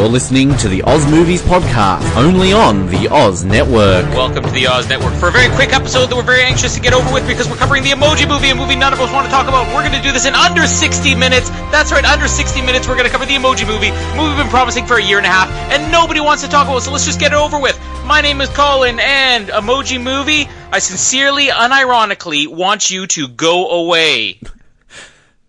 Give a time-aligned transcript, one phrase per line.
[0.00, 4.06] You're listening to the Oz Movies Podcast, only on the Oz Network.
[4.16, 6.80] Welcome to the Oz Network for a very quick episode that we're very anxious to
[6.80, 9.26] get over with because we're covering the Emoji Movie, a movie none of us want
[9.26, 9.66] to talk about.
[9.74, 11.50] We're going to do this in under 60 minutes.
[11.68, 12.88] That's right, under 60 minutes.
[12.88, 15.18] We're going to cover the Emoji Movie, a movie we've been promising for a year
[15.18, 16.78] and a half, and nobody wants to talk about.
[16.78, 17.78] it, So let's just get it over with.
[18.06, 20.48] My name is Colin, and Emoji Movie.
[20.72, 24.40] I sincerely, unironically want you to go away.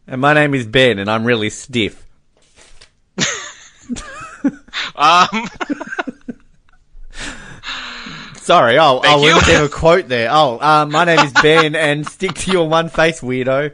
[0.07, 2.05] And my name is Ben, and I'm really stiff.
[4.95, 5.47] Um,
[8.41, 9.35] Sorry, Thank oh, you.
[9.35, 10.29] we have a quote there.
[10.31, 13.71] Oh, uh, my name is Ben, and stick to your one face, weirdo.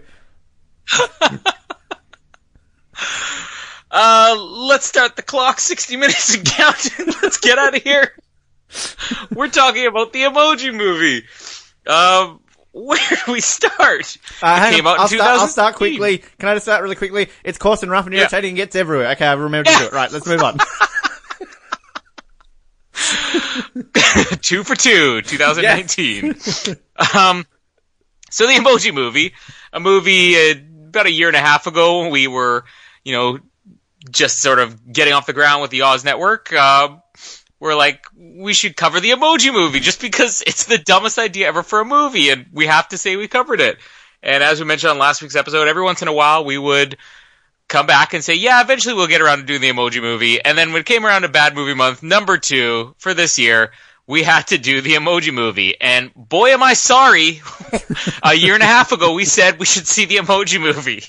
[3.91, 5.59] uh, let's start the clock.
[5.59, 7.05] 60 minutes and counting.
[7.21, 8.11] let's get out of here.
[9.33, 11.25] We're talking about the Emoji Movie.
[11.87, 12.41] Um,
[12.73, 14.17] where do we start?
[14.41, 16.19] Uh, It came on, out in I'll start, I'll start quickly.
[16.39, 17.29] Can I just start really quickly?
[17.45, 18.21] It's coarse and rough and Yeah.
[18.21, 19.11] irritating and gets everywhere.
[19.11, 19.93] Okay, I've remembered to do it.
[19.93, 20.57] Right, let's move on.
[24.41, 26.25] two for two, 2019.
[27.15, 27.45] um,
[28.29, 29.33] so the Emoji Movie,
[29.71, 30.55] a movie uh,
[30.89, 32.65] about a year and a half ago, we were,
[33.03, 33.39] you know,
[34.09, 36.51] just sort of getting off the ground with the Oz Network.
[36.51, 36.97] Uh,
[37.59, 41.63] we're like, we should cover the Emoji Movie just because it's the dumbest idea ever
[41.63, 43.77] for a movie, and we have to say we covered it.
[44.23, 46.97] And as we mentioned on last week's episode, every once in a while we would
[47.67, 50.43] come back and say, yeah, eventually we'll get around to doing the emoji movie.
[50.43, 53.71] And then when it came around to bad movie month number two for this year,
[54.05, 55.79] we had to do the emoji movie.
[55.79, 57.41] And boy, am I sorry.
[58.23, 61.03] a year and a half ago, we said we should see the emoji movie.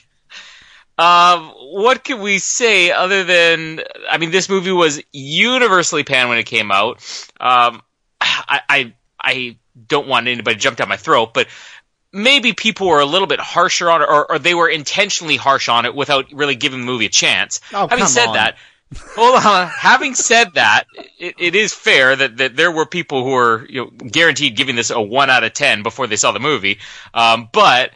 [0.99, 6.39] Um, what can we say other than, I mean, this movie was universally panned when
[6.39, 6.97] it came out.
[7.39, 7.83] Um,
[8.21, 11.47] I, I, I don't want anybody to jump down my throat, but
[12.13, 15.69] maybe people were a little bit harsher on it, or, or they were intentionally harsh
[15.69, 17.61] on it without really giving the movie a chance.
[17.73, 18.35] Oh, Having said on.
[18.35, 18.57] that,
[19.15, 19.69] hold on.
[19.69, 20.85] Having said that,
[21.19, 24.77] it, it is fair that, that there were people who were you know, guaranteed giving
[24.77, 26.79] this a one out of ten before they saw the movie.
[27.13, 27.93] Um, but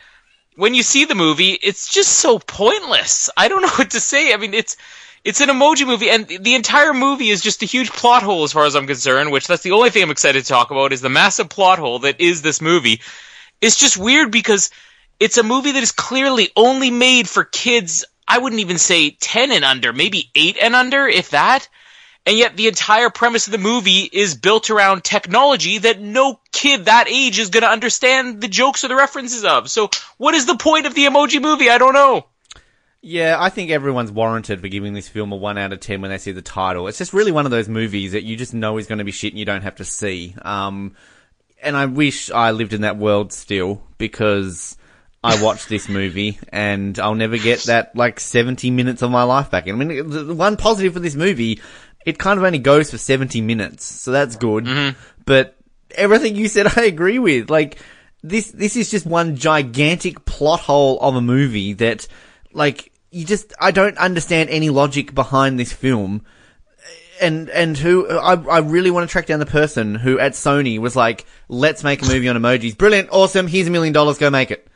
[0.56, 3.30] when you see the movie, it's just so pointless.
[3.36, 4.32] I don't know what to say.
[4.32, 4.76] I mean, it's
[5.24, 8.52] it's an emoji movie, and the entire movie is just a huge plot hole, as
[8.52, 9.30] far as I'm concerned.
[9.30, 12.00] Which that's the only thing I'm excited to talk about is the massive plot hole
[12.00, 13.00] that is this movie.
[13.62, 14.70] It's just weird because
[15.18, 18.04] it's a movie that is clearly only made for kids.
[18.28, 21.68] I wouldn't even say ten and under, maybe eight and under, if that.
[22.24, 26.84] And yet the entire premise of the movie is built around technology that no kid
[26.84, 29.68] that age is going to understand the jokes or the references of.
[29.68, 31.68] So what is the point of the emoji movie?
[31.68, 32.26] I don't know.
[33.00, 36.12] Yeah, I think everyone's warranted for giving this film a 1 out of 10 when
[36.12, 36.86] they see the title.
[36.86, 39.10] It's just really one of those movies that you just know is going to be
[39.10, 40.36] shit and you don't have to see.
[40.42, 40.94] Um,
[41.62, 44.76] and I wish I lived in that world still because
[45.24, 49.50] I watched this movie and I'll never get that like 70 minutes of my life
[49.50, 49.68] back.
[49.68, 51.60] I mean, the one positive for this movie,
[52.04, 54.64] it kind of only goes for 70 minutes, so that's good.
[54.64, 54.98] Mm-hmm.
[55.24, 55.56] But
[55.94, 57.50] everything you said, I agree with.
[57.50, 57.78] Like,
[58.22, 62.08] this, this is just one gigantic plot hole of a movie that,
[62.52, 66.24] like, you just, I don't understand any logic behind this film.
[67.22, 70.78] And, and who, I, I really want to track down the person who at Sony
[70.78, 72.76] was like, let's make a movie on emojis.
[72.76, 74.66] Brilliant, awesome, here's a million dollars, go make it.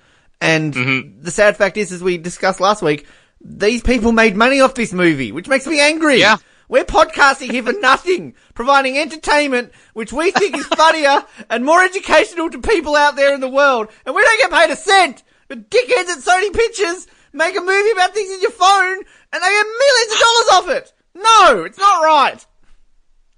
[0.41, 1.23] And mm-hmm.
[1.23, 3.07] the sad fact is, as we discussed last week,
[3.41, 6.21] these people made money off this movie, which makes me angry.
[6.21, 6.37] Yeah.
[6.69, 12.51] We're podcasting here for nothing, providing entertainment, which we think is funnier and more educational
[12.51, 15.23] to people out there in the world, and we don't get paid a cent.
[15.49, 18.97] But dickheads at Sony Pictures make a movie about things in your phone,
[19.33, 20.93] and they get millions of dollars off it.
[21.17, 22.45] No, it's not right.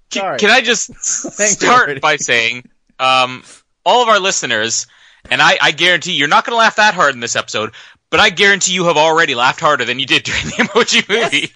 [0.09, 2.67] Can, can I just you, start by saying,
[2.99, 3.43] um,
[3.85, 4.87] all of our listeners,
[5.29, 7.73] and I, I guarantee you're not going to laugh that hard in this episode,
[8.09, 11.51] but I guarantee you have already laughed harder than you did during the emoji movie.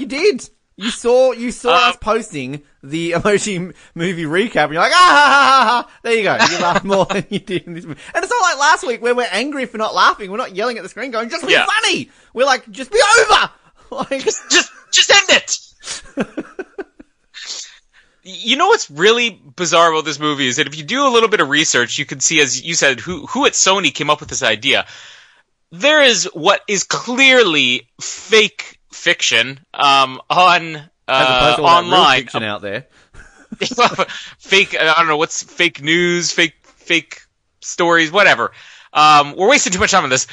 [0.00, 0.48] You did.
[0.76, 4.96] You saw you saw Um, us posting the emoji movie recap, and you're like, ah,
[4.96, 5.98] ha, ha, ha, ha.
[6.02, 6.32] there you go.
[6.50, 8.00] You laughed more than you did in this movie.
[8.14, 10.30] And it's not like last week where we're angry for not laughing.
[10.30, 11.66] We're not yelling at the screen, going, "Just be Yeah.
[11.82, 13.50] funny." We're like, "Just be over."
[13.90, 14.72] Like, just just
[15.10, 15.58] end it.
[18.22, 21.28] you know what's really bizarre about this movie is that if you do a little
[21.28, 24.20] bit of research, you can see, as you said, who who at Sony came up
[24.20, 24.86] with this idea.
[25.70, 31.84] There is what is clearly fake fiction um, on as uh, opposed to all that
[31.84, 32.20] online.
[32.22, 32.86] fiction out there.
[34.38, 34.76] fake.
[34.78, 37.22] I don't know what's fake news, fake fake
[37.60, 38.52] stories, whatever.
[38.92, 40.26] Um, we're wasting too much time on this.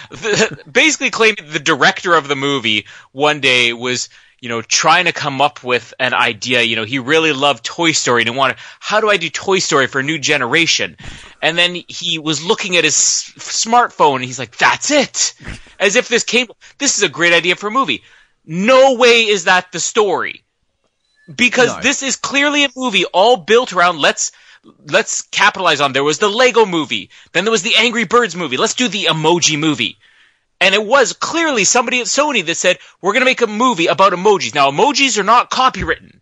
[0.72, 4.10] Basically, claiming the director of the movie one day was,
[4.42, 6.62] you know, trying to come up with an idea.
[6.62, 9.60] You know, he really loved Toy Story and he wanted, how do I do Toy
[9.60, 10.98] Story for a new generation?
[11.42, 15.34] And then he was looking at his s- smartphone and he's like, that's it.
[15.80, 16.48] As if this came,
[16.78, 18.04] this is a great idea for a movie.
[18.46, 20.44] No way is that the story
[21.34, 21.82] because No.
[21.82, 24.32] this is clearly a movie all built around let's
[24.88, 25.94] let's capitalize on.
[25.94, 28.58] There was the Lego movie, then there was the Angry Birds movie.
[28.58, 29.98] Let's do the emoji movie.
[30.62, 33.88] And it was clearly somebody at Sony that said, we're going to make a movie
[33.88, 34.54] about emojis.
[34.54, 36.20] Now, emojis are not copywritten,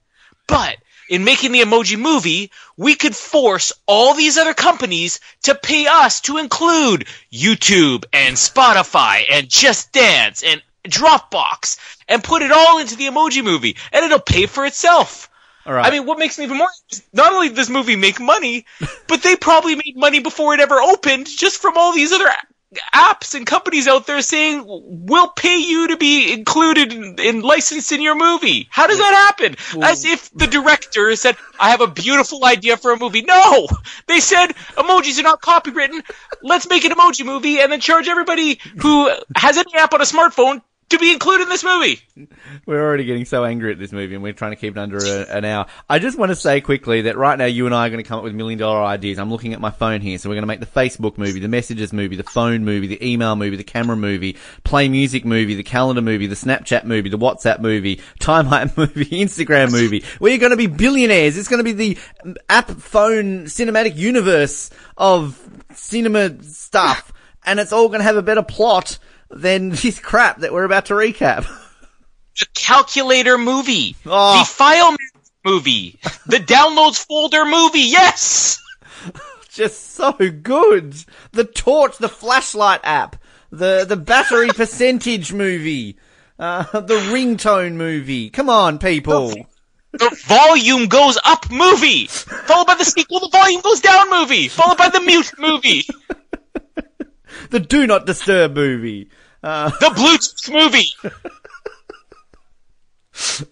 [0.47, 0.77] but
[1.09, 6.21] in making the emoji movie, we could force all these other companies to pay us
[6.21, 12.95] to include YouTube and Spotify and Just Dance and Dropbox and put it all into
[12.95, 15.29] the emoji movie and it'll pay for itself.
[15.65, 15.85] All right.
[15.85, 18.65] I mean, what makes me even more is not only did this movie make money,
[19.07, 22.29] but they probably made money before it ever opened just from all these other
[22.93, 27.91] apps and companies out there saying, we'll pay you to be included in, in licensed
[27.91, 28.67] in your movie.
[28.69, 29.55] How does that happen?
[29.83, 33.21] As if the director said, I have a beautiful idea for a movie.
[33.21, 33.67] No!
[34.07, 36.01] They said, emojis are not copywritten.
[36.41, 40.05] Let's make an emoji movie and then charge everybody who has any app on a
[40.05, 42.01] smartphone to be included in this movie.
[42.65, 44.97] We're already getting so angry at this movie, and we're trying to keep it under
[44.97, 45.65] a, an hour.
[45.89, 48.07] I just want to say quickly that right now you and I are going to
[48.07, 49.19] come up with million dollar ideas.
[49.19, 51.49] I'm looking at my phone here, so we're going to make the Facebook movie, the
[51.49, 55.63] messages movie, the phone movie, the email movie, the camera movie, play music movie, the
[55.63, 60.03] calendar movie, the Snapchat movie, the WhatsApp movie, time timeline movie, Instagram movie.
[60.19, 61.37] We're going to be billionaires.
[61.37, 61.97] It's going to be the
[62.49, 65.39] app phone cinematic universe of
[65.73, 67.11] cinema stuff,
[67.45, 68.99] and it's all going to have a better plot
[69.29, 71.45] than this crap that we're about to recap.
[72.39, 74.39] the calculator movie, Oh.
[74.39, 74.95] the file
[75.45, 77.79] movie, the downloads folder movie.
[77.81, 78.61] Yes,
[79.49, 80.95] just so good.
[81.31, 83.15] The torch, the flashlight app,
[83.51, 85.97] the the battery percentage movie,
[86.37, 88.29] uh, the ringtone movie.
[88.29, 89.31] Come on, people.
[89.93, 94.77] the volume goes up movie, followed by the sequel, the volume goes down movie, followed
[94.77, 95.83] by the mute movie,
[97.49, 99.09] The do not disturb movie.
[99.43, 100.89] Uh, the Bluetooth movie.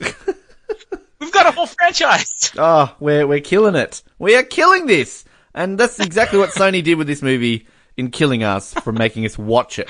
[1.20, 2.52] We've got a whole franchise.
[2.58, 4.04] oh, we're we're killing it.
[4.20, 7.68] We are killing this, and that's exactly what Sony did with this movie
[7.98, 9.90] in killing us from making us watch it.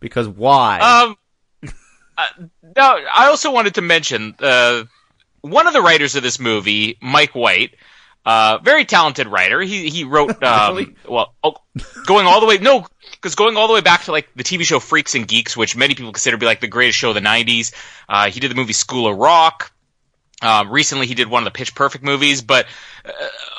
[0.00, 0.80] Because why?
[0.80, 1.16] Um,
[2.18, 2.26] uh,
[2.76, 4.84] now I also wanted to mention uh,
[5.40, 7.76] one of the writers of this movie, Mike White,
[8.26, 9.60] uh, very talented writer.
[9.60, 11.54] He he wrote um, well, oh,
[12.06, 14.64] going all the way no, because going all the way back to like the TV
[14.64, 17.14] show Freaks and Geeks, which many people consider to be like the greatest show of
[17.14, 17.72] the '90s.
[18.08, 19.72] Uh, he did the movie School of Rock.
[20.42, 22.66] Um, recently, he did one of the Pitch Perfect movies, but
[23.06, 23.10] uh,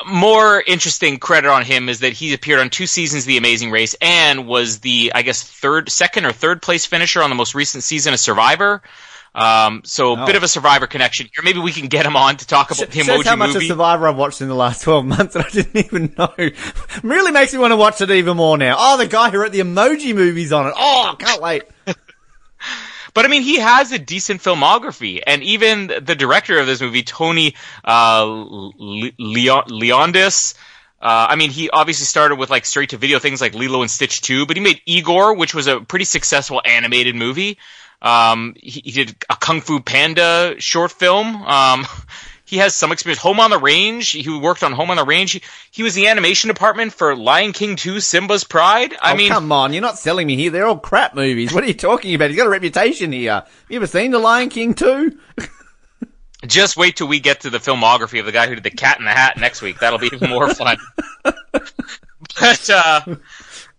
[0.06, 3.72] more interesting credit on him is that he appeared on two seasons of The Amazing
[3.72, 7.56] Race and was the, I guess, third, second or third place finisher on the most
[7.56, 8.84] recent season of Survivor.
[9.38, 10.26] Um, so a Oh.
[10.26, 11.44] bit of a Survivor connection here.
[11.44, 13.66] Maybe we can get him on to talk about the Emoji how much movie.
[13.68, 16.34] of Survivor I've watched in the last 12 months and I didn't even know.
[17.04, 18.76] really makes me want to watch it even more now.
[18.78, 20.74] Oh, the guy who wrote the emoji movies on it.
[20.76, 21.64] Oh, can't wait.
[23.14, 27.02] But I mean, he has a decent filmography, and even the director of this movie,
[27.02, 30.54] Tony uh, Leon- Leondis.
[31.02, 33.90] Uh, I mean, he obviously started with like straight to video things like Lilo and
[33.90, 37.58] Stitch 2, but he made Igor, which was a pretty successful animated movie.
[38.02, 41.36] Um, he, he did a Kung Fu Panda short film.
[41.44, 41.86] Um,
[42.48, 43.22] he has some experience.
[43.22, 44.10] Home on the Range.
[44.10, 45.32] He worked on Home on the Range.
[45.32, 45.42] He,
[45.72, 48.96] he was the animation department for Lion King 2, Simba's Pride.
[49.02, 49.74] I oh, mean, come on.
[49.74, 50.50] You're not selling me here.
[50.50, 51.54] They're all crap movies.
[51.54, 52.30] What are you talking about?
[52.30, 53.44] He's got a reputation here.
[53.68, 55.20] You ever seen The Lion King 2?
[56.46, 59.00] Just wait till we get to the filmography of the guy who did the Cat
[59.00, 59.80] in the Hat next week.
[59.80, 60.78] That'll be even more fun.
[61.24, 63.02] but uh,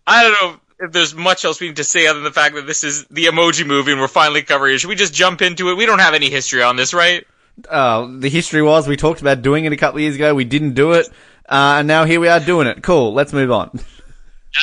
[0.06, 2.54] I don't know if there's much else we need to say other than the fact
[2.54, 4.78] that this is the Emoji Movie and we're finally covering it.
[4.78, 5.76] Should we just jump into it?
[5.76, 7.26] We don't have any history on this, right?
[7.68, 10.34] Uh, the history was we talked about doing it a couple of years ago.
[10.34, 11.08] We didn't do it.
[11.48, 12.82] Uh, and now here we are doing it.
[12.82, 13.12] Cool.
[13.14, 13.80] Let's move on.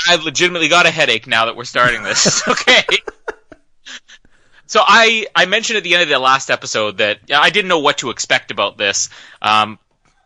[0.09, 2.47] I've legitimately got a headache now that we're starting this.
[2.47, 2.83] okay.
[4.67, 7.79] So I I mentioned at the end of the last episode that I didn't know
[7.79, 9.09] what to expect about this.
[9.41, 9.79] Um,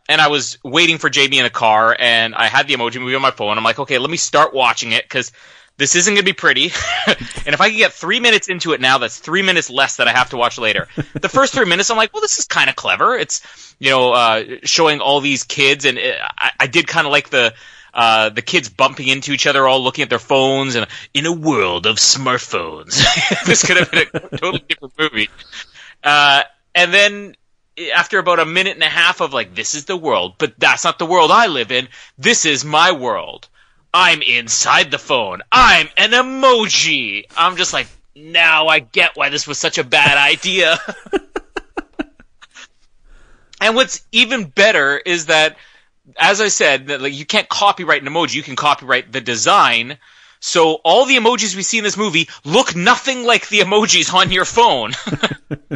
[0.10, 3.13] and I was waiting for Jamie in the car, and I had the emoji movie
[3.13, 3.58] on my phone.
[3.58, 5.32] I'm like, okay, let me start watching it because
[5.78, 6.72] this isn't going to be pretty.
[7.08, 10.08] and if I can get three minutes into it now, that's three minutes less that
[10.08, 10.88] I have to watch later.
[11.20, 13.16] The first three minutes, I'm like, well, this is kind of clever.
[13.16, 17.12] It's you know uh, showing all these kids, and uh, I, I did kind of
[17.12, 17.54] like the
[17.94, 21.32] uh, the kids bumping into each other, all looking at their phones, and in a
[21.32, 23.04] world of smartphones,
[23.46, 25.30] this could have been a totally different movie.
[26.04, 27.36] Uh, and then
[27.93, 30.83] after about a minute and a half of like, this is the world, but that's
[30.83, 31.88] not the world I live in.
[32.17, 33.48] This is my world.
[33.93, 35.41] I'm inside the phone.
[35.51, 37.25] I'm an emoji.
[37.36, 40.77] I'm just like, now I get why this was such a bad idea.
[43.62, 45.57] and what's even better is that
[46.17, 49.98] as I said, that like you can't copyright an emoji, you can copyright the design.
[50.39, 54.31] So all the emojis we see in this movie look nothing like the emojis on
[54.31, 54.93] your phone.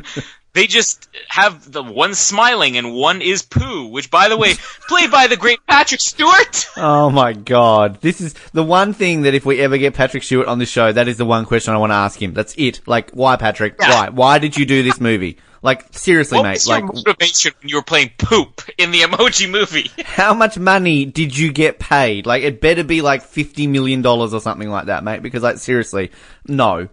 [0.54, 4.54] they just have the one smiling and one is poo, which by the way,
[4.88, 6.68] played by the great Patrick Stewart.
[6.78, 8.00] Oh my god.
[8.02, 10.92] This is the one thing that if we ever get Patrick Stewart on the show,
[10.92, 12.34] that is the one question I want to ask him.
[12.34, 12.82] That's it.
[12.88, 13.76] Like, why Patrick?
[13.80, 13.90] Yeah.
[13.90, 14.10] Why?
[14.10, 15.38] Why did you do this movie?
[15.64, 16.52] Like, seriously, What mate.
[16.56, 19.90] was your Like, motivation when you were playing poop in the Emoji Movie?
[20.06, 22.26] how much money did you get paid?
[22.26, 26.12] Like, it better be like $50 million or something like that, mate, because like, seriously,
[26.48, 26.90] no.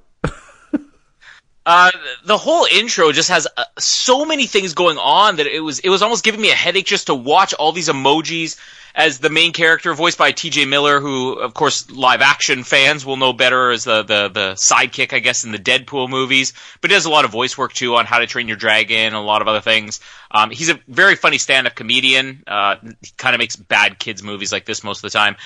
[1.66, 1.90] Uh,
[2.24, 5.90] the whole intro just has uh, so many things going on that it was it
[5.90, 8.58] was almost giving me a headache just to watch all these emojis
[8.94, 10.64] as the main character voiced by T.J.
[10.64, 15.12] Miller, who of course live action fans will know better as the the the sidekick,
[15.12, 16.54] I guess, in the Deadpool movies.
[16.80, 18.96] But he does a lot of voice work too on How to Train Your Dragon
[18.96, 20.00] and a lot of other things.
[20.30, 22.42] Um, he's a very funny stand up comedian.
[22.46, 25.36] Uh, he kind of makes bad kids movies like this most of the time.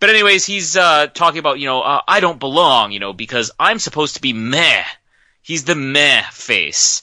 [0.00, 3.50] But anyways, he's uh, talking about you know uh, I don't belong, you know, because
[3.58, 4.84] I'm supposed to be meh.
[5.44, 7.02] He's the meh face.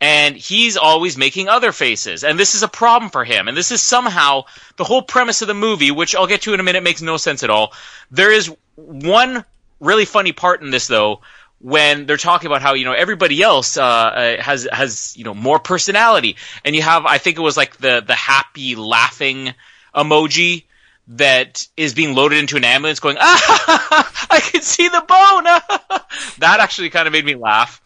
[0.00, 2.24] And he's always making other faces.
[2.24, 3.48] And this is a problem for him.
[3.48, 4.42] And this is somehow
[4.76, 7.16] the whole premise of the movie, which I'll get to in a minute, makes no
[7.16, 7.72] sense at all.
[8.10, 9.44] There is one
[9.80, 11.20] really funny part in this, though,
[11.60, 15.32] when they're talking about how, you know, everybody else, uh, uh, has, has, you know,
[15.32, 16.36] more personality.
[16.64, 19.54] And you have, I think it was like the, the happy laughing
[19.94, 20.64] emoji
[21.08, 25.44] that is being loaded into an ambulance going, ah, I can see the bone.
[26.38, 27.80] that actually kind of made me laugh.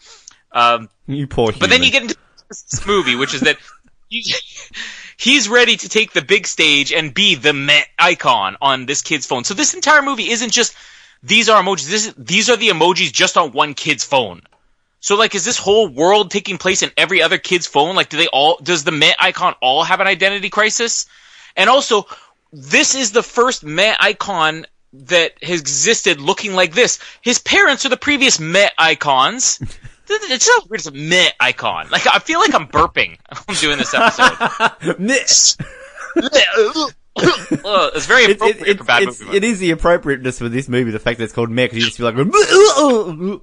[0.53, 2.17] Um, You poor but then you get into
[2.49, 3.59] this movie, which is that
[5.17, 9.27] he's ready to take the big stage and be the meh icon on this kid's
[9.27, 9.45] phone.
[9.45, 10.75] So this entire movie isn't just
[11.23, 11.89] these are emojis.
[11.89, 14.43] This is, these are the emojis just on one kid's phone.
[15.01, 17.95] So like, is this whole world taking place in every other kid's phone?
[17.95, 18.59] Like, do they all?
[18.63, 21.07] Does the meh icon all have an identity crisis?
[21.57, 22.07] And also,
[22.53, 26.99] this is the first meh icon that has existed looking like this.
[27.21, 29.61] His parents are the previous meh icons.
[30.13, 30.81] It's so weird.
[30.81, 31.89] It's a meh icon.
[31.89, 33.17] Like I feel like I'm burping.
[33.49, 34.73] I'm doing this episode.
[37.17, 39.37] Ugh, it's very appropriate for bad it's, movie.
[39.37, 41.85] it is the appropriateness for this movie, the fact that it's called Meh, because you
[41.85, 43.41] just feel like,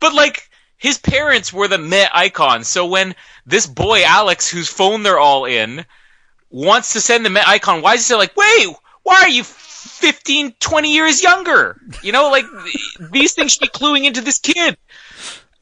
[0.00, 2.66] But like his parents were the meh icons.
[2.66, 3.14] So when
[3.46, 5.84] this boy Alex, whose phone they're all in,
[6.52, 8.68] wants to send the icon, why is he like, wait,
[9.02, 11.80] why are you 15, 20 years younger?
[12.02, 12.44] You know, like
[13.10, 14.76] these things should be cluing into this kid.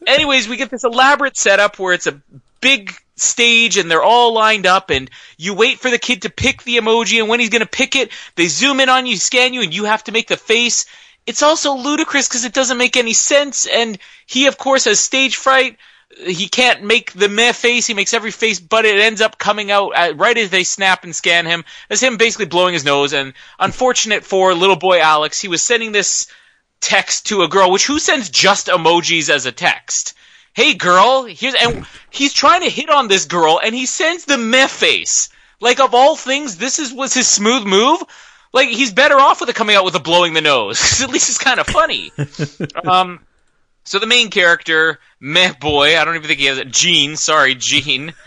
[0.07, 2.21] Anyways, we get this elaborate setup where it's a
[2.61, 6.63] big stage and they're all lined up and you wait for the kid to pick
[6.63, 9.55] the emoji and when he's going to pick it, they zoom in on you, scan
[9.55, 10.87] you and you have to make the face.
[11.27, 15.37] It's also ludicrous because it doesn't make any sense and he of course has stage
[15.37, 15.77] fright.
[16.19, 17.87] He can't make the meh face.
[17.87, 21.05] He makes every face, but it ends up coming out at, right as they snap
[21.05, 21.65] and scan him.
[21.89, 23.13] As him basically blowing his nose.
[23.13, 26.27] And unfortunate for little boy Alex, he was sending this
[26.81, 30.15] text to a girl, which who sends just emojis as a text?
[30.53, 34.37] Hey girl, here's and he's trying to hit on this girl, and he sends the
[34.37, 35.29] meh face.
[35.61, 38.03] Like of all things, this is was his smooth move.
[38.53, 41.01] Like he's better off with it coming out with a blowing the nose.
[41.03, 42.13] at least it's kind of funny.
[42.85, 43.21] um,
[43.91, 46.71] so the main character, meh boy, I don't even think he has it.
[46.71, 48.15] Gene, sorry, Gene.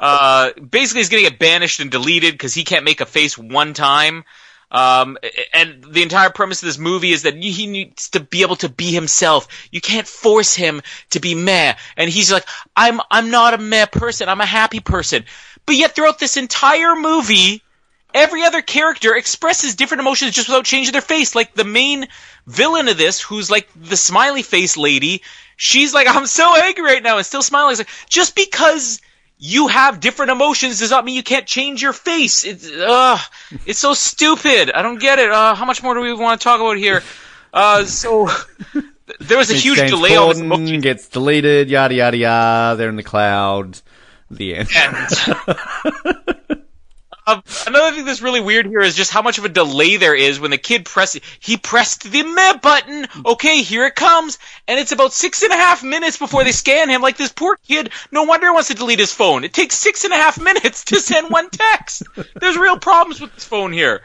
[0.00, 3.74] Uh, basically, he's gonna get banished and deleted because he can't make a face one
[3.74, 4.22] time.
[4.70, 5.18] Um,
[5.52, 8.68] and the entire premise of this movie is that he needs to be able to
[8.68, 9.48] be himself.
[9.72, 11.74] You can't force him to be meh.
[11.96, 12.46] And he's like,
[12.76, 14.28] I'm, I'm not a meh person.
[14.28, 15.24] I'm a happy person.
[15.66, 17.64] But yet throughout this entire movie,
[18.14, 21.34] every other character expresses different emotions just without changing their face.
[21.34, 22.08] Like the main
[22.46, 25.22] villain of this, who's like the smiley face lady,
[25.56, 27.72] she's like, I'm so angry right now and still smiling.
[27.72, 29.00] It's like, just because
[29.38, 32.44] you have different emotions does not mean you can't change your face.
[32.44, 33.18] It's, uh,
[33.66, 34.70] it's so stupid.
[34.72, 35.30] I don't get it.
[35.30, 37.02] Uh, how much more do we want to talk about here?
[37.52, 38.28] Uh, so
[39.20, 42.76] there was a huge James delay on this gets deleted, yada yada yada.
[42.76, 43.80] They're in the cloud.
[44.30, 44.68] The end.
[47.28, 50.14] Uh, another thing that's really weird here is just how much of a delay there
[50.14, 51.20] is when the kid presses.
[51.40, 53.06] He pressed the meh button.
[53.26, 56.88] Okay, here it comes, and it's about six and a half minutes before they scan
[56.88, 57.02] him.
[57.02, 57.90] Like this poor kid.
[58.10, 59.44] No wonder he wants to delete his phone.
[59.44, 62.04] It takes six and a half minutes to send one text.
[62.40, 64.00] There's real problems with this phone here.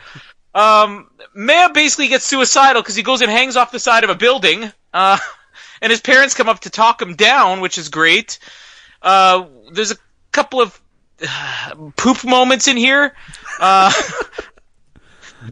[0.53, 4.15] Um, Meh basically gets suicidal because he goes and hangs off the side of a
[4.15, 4.69] building.
[4.93, 5.17] Uh,
[5.81, 8.39] and his parents come up to talk him down, which is great.
[9.01, 9.97] Uh, there's a
[10.33, 10.77] couple of
[11.95, 13.13] poop moments in here.
[13.59, 13.91] Uh,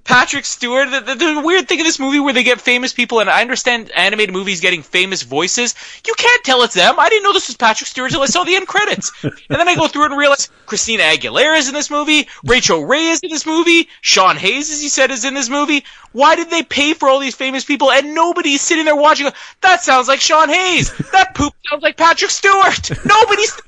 [0.04, 0.90] Patrick Stewart.
[0.90, 3.42] The, the, the, weird thing in this movie where they get famous people, and I
[3.42, 5.76] understand animated movies getting famous voices.
[6.06, 7.00] You can't tell it's them.
[7.00, 9.12] I didn't know this was Patrick Stewart until I saw the end credits.
[9.24, 12.86] and then I go through it and realize Christina Aguilera is in this movie, Rachael
[12.86, 15.84] Ray is in this movie, Sean Hayes, as you said, is in this movie.
[16.14, 19.30] Why did they pay for all these famous people and nobody's sitting there watching?
[19.62, 20.96] That sounds like Sean Hayes.
[21.12, 22.90] That poop sounds like Patrick Stewart.
[23.06, 23.60] Nobody's.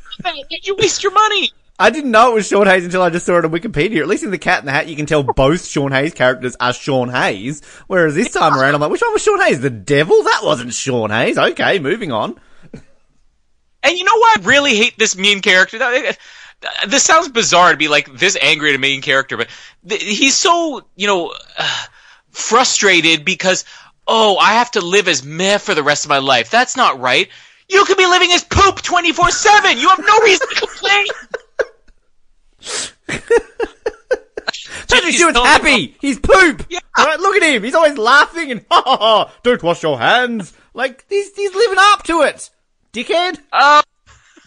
[0.49, 1.51] Did you waste your money?
[1.79, 3.99] I didn't know it was Sean Hayes until I just saw it on Wikipedia.
[3.99, 6.55] At least in the Cat in the Hat, you can tell both Sean Hayes characters
[6.59, 7.63] are Sean Hayes.
[7.87, 9.59] Whereas this time around, I'm like, which one was Sean Hayes?
[9.59, 10.21] The devil?
[10.23, 11.37] That wasn't Sean Hayes.
[11.37, 12.39] Okay, moving on.
[13.81, 14.39] And you know what?
[14.39, 15.79] I really hate this main character.
[16.87, 19.49] This sounds bizarre to be like this angry at a main character, but
[19.91, 21.33] he's so, you know,
[22.29, 23.65] frustrated because,
[24.07, 26.49] oh, I have to live as meh for the rest of my life.
[26.49, 27.27] That's not right.
[27.67, 29.77] You could be living as poop 24 7.
[29.77, 31.05] You have no reason to complain.
[34.87, 35.95] Patrick Stewart's happy.
[35.99, 36.65] He's poop.
[36.69, 36.79] Yeah.
[36.97, 37.63] All right, look at him.
[37.63, 39.33] He's always laughing and ha ha ha.
[39.43, 40.53] Don't wash your hands.
[40.73, 42.49] Like he's he's living up to it,
[42.93, 43.39] dickhead.
[43.51, 43.81] Uh,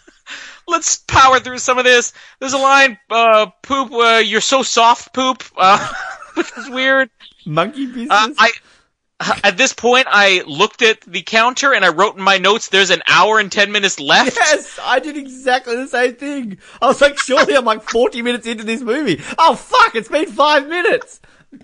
[0.67, 2.13] let's power through some of this.
[2.39, 3.91] There's a line, uh, poop.
[3.93, 5.43] Uh, you're so soft, poop.
[5.55, 5.93] Uh,
[6.33, 7.09] which is weird.
[7.45, 8.09] Monkey business.
[8.11, 8.51] Uh, I
[9.19, 12.91] at this point, I looked at the counter and I wrote in my notes, "There's
[12.91, 16.57] an hour and ten minutes left." Yes, I did exactly the same thing.
[16.81, 19.95] I was like, "Surely I'm like 40 minutes into this movie." Oh fuck!
[19.95, 21.19] It's been five minutes.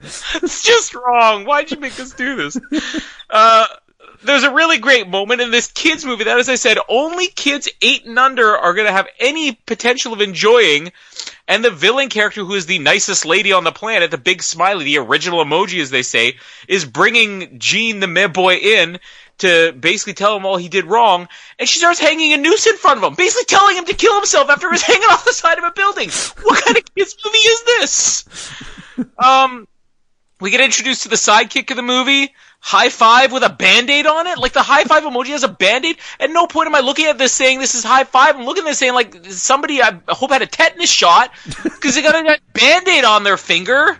[0.00, 1.44] it's just wrong.
[1.46, 2.58] Why'd you make us do this?
[3.30, 3.66] Uh,
[4.22, 7.68] there's a really great moment in this kids movie that, as I said, only kids
[7.80, 10.92] eight and under are going to have any potential of enjoying.
[11.48, 14.84] And the villain character, who is the nicest lady on the planet, the big smiley,
[14.84, 16.36] the original emoji, as they say,
[16.68, 18.98] is bringing Gene the Meh Boy in
[19.38, 21.28] to basically tell him all he did wrong.
[21.58, 24.14] And she starts hanging a noose in front of him, basically telling him to kill
[24.14, 26.10] himself after he's hanging off the side of a building.
[26.42, 28.50] What kind of kids movie is this?
[29.16, 29.66] Um,
[30.40, 34.26] we get introduced to the sidekick of the movie, high five with a band-aid on
[34.26, 34.38] it?
[34.38, 35.96] Like the high five emoji has a band-aid?
[36.20, 38.36] At no point am I looking at this saying this is high five.
[38.36, 42.02] I'm looking at this saying like somebody I hope had a tetanus shot because they
[42.02, 43.98] got a band-aid on their finger.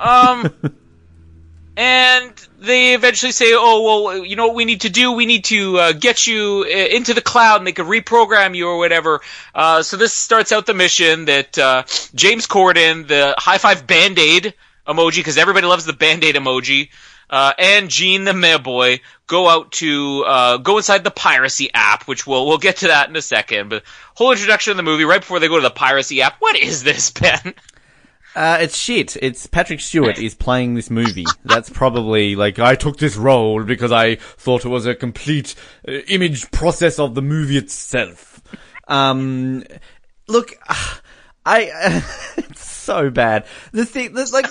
[0.00, 0.52] Um,
[1.76, 5.12] and they eventually say, oh, well, you know what we need to do?
[5.12, 8.68] We need to uh, get you uh, into the cloud and they can reprogram you
[8.68, 9.20] or whatever.
[9.54, 14.54] Uh, so this starts out the mission that uh, James Corden, the high five band-aid
[14.88, 16.88] emoji, because everybody loves the band-aid emoji,
[17.30, 22.04] uh, and Gene the Meh Boy go out to uh, go inside the piracy app,
[22.04, 23.70] which we'll we'll get to that in a second.
[23.70, 26.36] But whole introduction of the movie right before they go to the piracy app.
[26.40, 27.54] What is this, Ben?
[28.34, 29.16] Uh, it's shit.
[29.20, 31.26] It's Patrick Stewart is playing this movie.
[31.44, 35.54] That's probably like I took this role because I thought it was a complete
[35.86, 38.40] uh, image process of the movie itself.
[38.86, 39.64] Um,
[40.28, 40.54] look,
[41.44, 42.02] I
[42.36, 43.46] it's so bad.
[43.72, 44.46] The thing, the, like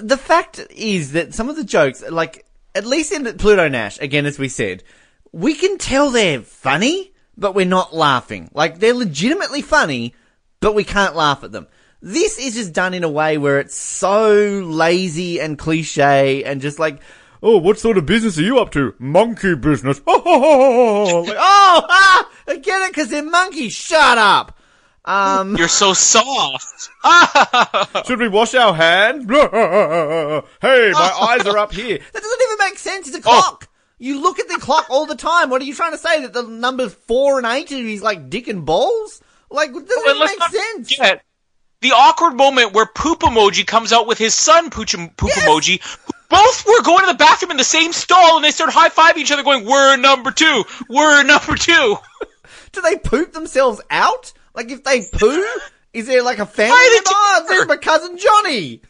[0.00, 4.26] the fact is that some of the jokes, like, at least in Pluto Nash, again,
[4.26, 4.84] as we said,
[5.32, 8.50] we can tell they're funny, but we're not laughing.
[8.54, 10.14] Like, they're legitimately funny,
[10.60, 11.66] but we can't laugh at them.
[12.02, 14.32] This is just done in a way where it's so
[14.64, 17.00] lazy and cliche and just like,
[17.42, 18.94] oh, what sort of business are you up to?
[18.98, 19.98] Monkey business.
[20.06, 23.72] like, oh, ah, I get it because they're monkeys.
[23.72, 24.56] Shut up.
[25.04, 26.90] Um, You're so soft.
[28.06, 29.24] Should we wash our hands?
[29.30, 31.98] hey, my eyes are up here.
[31.98, 33.08] That doesn't even make sense.
[33.08, 33.64] It's a clock.
[33.64, 33.76] Oh.
[33.98, 35.50] You look at the clock all the time.
[35.50, 36.22] What are you trying to say?
[36.22, 39.22] That the numbers four and eight is like dick and balls?
[39.50, 40.94] Like, doesn't well, make sense.
[40.94, 41.22] Forget
[41.80, 45.44] the awkward moment where poop emoji comes out with his son poop, poop yes.
[45.44, 45.80] emoji.
[46.28, 49.18] Both were going to the bathroom in the same stall and they start high fiving
[49.18, 50.64] each other going, we're number two.
[50.88, 51.96] We're number two.
[52.72, 54.32] Do they poop themselves out?
[54.54, 55.44] Like if they poo,
[55.92, 56.76] is there like a family?
[56.76, 58.82] Oh, there's my cousin Johnny.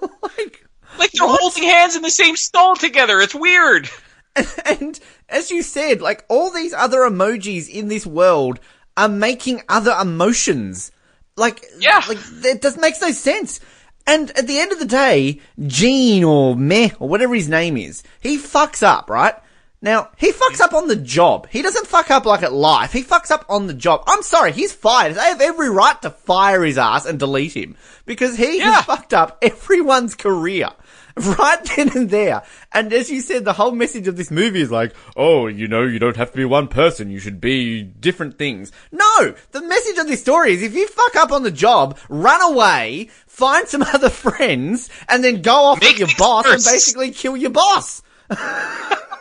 [0.22, 0.66] like,
[0.98, 1.40] like they're what?
[1.40, 3.20] holding hands in the same stall together.
[3.20, 3.88] It's weird.
[4.34, 8.60] And, and as you said, like all these other emojis in this world
[8.96, 10.92] are making other emotions.
[11.36, 13.60] Like, yeah, like it does makes no sense.
[14.06, 18.02] And at the end of the day, Gene or Meh or whatever his name is,
[18.20, 19.34] he fucks up, right?
[19.82, 21.48] Now, he fucks up on the job.
[21.50, 22.92] He doesn't fuck up like at life.
[22.92, 24.04] He fucks up on the job.
[24.06, 25.16] I'm sorry, he's fired.
[25.16, 27.76] They have every right to fire his ass and delete him.
[28.06, 28.74] Because he yeah.
[28.74, 30.70] has fucked up everyone's career.
[31.14, 32.42] Right then and there.
[32.72, 35.82] And as you said, the whole message of this movie is like, oh, you know,
[35.82, 37.10] you don't have to be one person.
[37.10, 38.72] You should be different things.
[38.90, 39.34] No!
[39.50, 43.10] The message of this story is if you fuck up on the job, run away,
[43.26, 46.66] find some other friends, and then go off Make with your boss worse.
[46.66, 48.02] and basically kill your boss.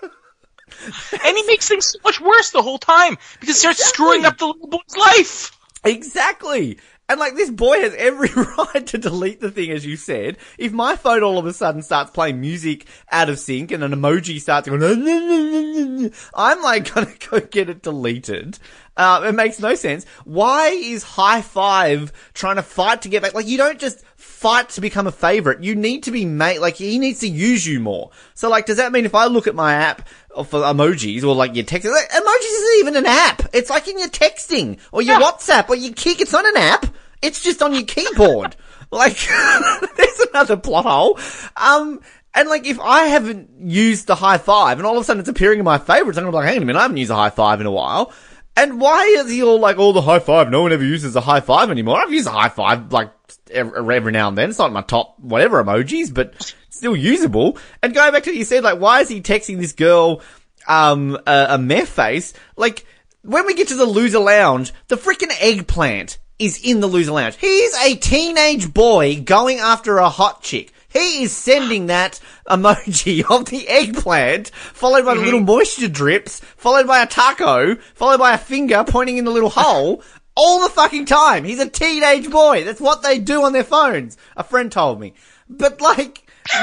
[1.25, 4.05] and he makes things so much worse the whole time because he starts exactly.
[4.05, 5.57] screwing up the little boy's life.
[5.83, 6.77] Exactly.
[7.11, 10.37] And like this boy has every right to delete the thing, as you said.
[10.57, 13.91] If my phone all of a sudden starts playing music out of sync and an
[13.91, 18.59] emoji starts going, I'm like gonna go get it deleted.
[18.95, 20.05] Uh, it makes no sense.
[20.23, 23.33] Why is High Five trying to fight to get back?
[23.33, 24.05] Like you don't just
[24.41, 25.63] fight to become a favorite.
[25.63, 28.09] You need to be made, like he needs to use you more.
[28.33, 31.55] So like, does that mean if I look at my app for emojis or like
[31.55, 33.43] your text, like, emojis isn't even an app.
[33.53, 35.25] It's like in your texting or your yeah.
[35.25, 36.21] WhatsApp or your Kik.
[36.21, 36.87] It's not an app.
[37.21, 38.55] It's just on your keyboard.
[38.91, 39.15] like,
[39.95, 41.19] there's another plot hole.
[41.55, 42.01] Um,
[42.33, 45.29] and like, if I haven't used the high five and all of a sudden it's
[45.29, 47.11] appearing in my favorites, I'm gonna be like, hang on a minute, I haven't used
[47.11, 48.11] a high five in a while.
[48.57, 50.49] And why is he all like, all oh, the high five?
[50.49, 51.99] No one ever uses a high five anymore.
[51.99, 53.11] I've used a high five like
[53.49, 54.49] every, every now and then.
[54.49, 57.57] It's not my top whatever emojis, but still usable.
[57.81, 60.21] And going back to what you said, like, why is he texting this girl,
[60.67, 62.33] um, a, a meth face?
[62.55, 62.85] Like,
[63.23, 67.37] when we get to the loser lounge, the freaking eggplant is in the loser lounge.
[67.37, 70.73] He's a teenage boy going after a hot chick.
[70.89, 75.45] He is sending that emoji of the eggplant, followed by the little mm-hmm.
[75.45, 80.03] moisture drips, followed by a taco, followed by a finger pointing in the little hole,
[80.41, 81.43] all the fucking time.
[81.43, 82.63] He's a teenage boy.
[82.63, 84.17] That's what they do on their phones.
[84.35, 85.13] A friend told me.
[85.47, 86.27] But like,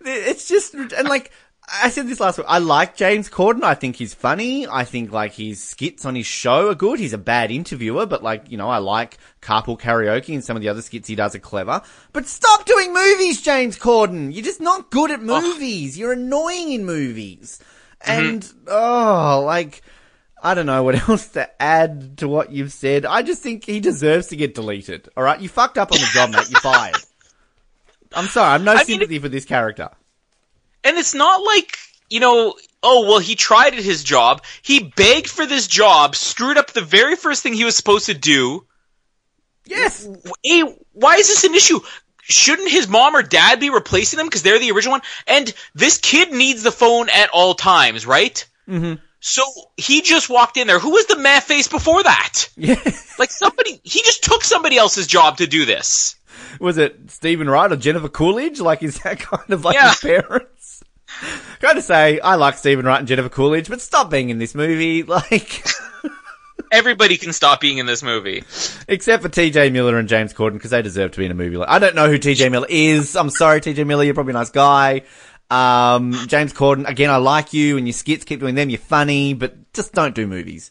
[0.00, 1.30] it's just, and like,
[1.82, 2.46] I said this last week.
[2.48, 3.64] I like James Corden.
[3.64, 4.66] I think he's funny.
[4.66, 6.98] I think like his skits on his show are good.
[6.98, 10.62] He's a bad interviewer, but like, you know, I like Carpool Karaoke and some of
[10.62, 11.82] the other skits he does are clever.
[12.12, 14.34] But stop doing movies, James Corden.
[14.34, 15.96] You're just not good at movies.
[15.96, 16.00] Oh.
[16.00, 17.60] You're annoying in movies.
[18.00, 18.26] Mm-hmm.
[18.26, 19.82] And, oh, like,
[20.42, 23.06] I don't know what else to add to what you've said.
[23.06, 25.08] I just think he deserves to get deleted.
[25.16, 25.40] All right.
[25.40, 26.50] You fucked up on the job, mate.
[26.50, 26.96] You're fired.
[28.14, 28.48] I'm sorry.
[28.48, 29.90] I have no I sympathy mean, for this character.
[30.84, 31.78] And it's not like,
[32.10, 34.42] you know, oh, well, he tried at his job.
[34.62, 38.14] He begged for this job, screwed up the very first thing he was supposed to
[38.14, 38.66] do.
[39.64, 40.08] Yes.
[40.42, 41.78] Hey, why is this an issue?
[42.22, 45.02] Shouldn't his mom or dad be replacing them because they're the original one?
[45.26, 48.44] And this kid needs the phone at all times, right?
[48.68, 48.94] Mm-hmm.
[49.24, 49.44] So
[49.76, 50.80] he just walked in there.
[50.80, 52.48] Who was the math face before that?
[52.56, 52.74] Yeah.
[53.20, 56.16] like somebody, he just took somebody else's job to do this.
[56.58, 58.60] Was it Steven Wright or Jennifer Coolidge?
[58.60, 59.90] Like, is that kind of like yeah.
[59.90, 60.82] his parents?
[61.60, 65.04] Gotta say, I like Steven Wright and Jennifer Coolidge, but stop being in this movie.
[65.04, 65.64] Like,
[66.72, 68.42] everybody can stop being in this movie,
[68.88, 69.70] except for T.J.
[69.70, 71.58] Miller and James Corden because they deserve to be in a movie.
[71.58, 72.48] Like, I don't know who T.J.
[72.48, 73.14] Miller is.
[73.14, 73.84] I'm sorry, T.J.
[73.84, 74.02] Miller.
[74.02, 75.02] You're probably a nice guy.
[75.52, 78.24] Um, James Corden, again, I like you and your skits.
[78.24, 78.70] Keep doing them.
[78.70, 80.70] You're funny, but just don't do movies.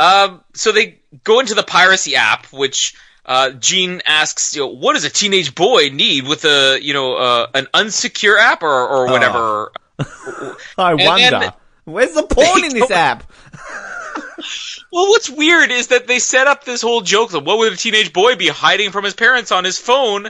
[0.00, 2.94] Um, so they go into the piracy app, which
[3.26, 7.16] uh, Gene asks, you know, what does a teenage boy need with a, you know,
[7.16, 9.72] uh, an unsecure app or, or whatever?
[9.98, 10.56] Oh.
[10.78, 11.54] I and wonder.
[11.84, 13.30] Where's the porn in this app?
[14.90, 17.76] well, what's weird is that they set up this whole joke that what would a
[17.76, 20.24] teenage boy be hiding from his parents on his phone?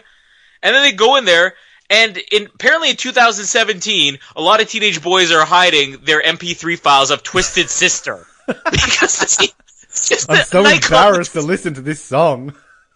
[0.63, 1.55] And then they go in there,
[1.95, 7.13] and in, apparently in 2017, a lot of teenage boys are hiding their MP3 files
[7.13, 8.27] of Twisted Sister.
[8.47, 12.55] because it's, I'm so embarrassed to listen to this song.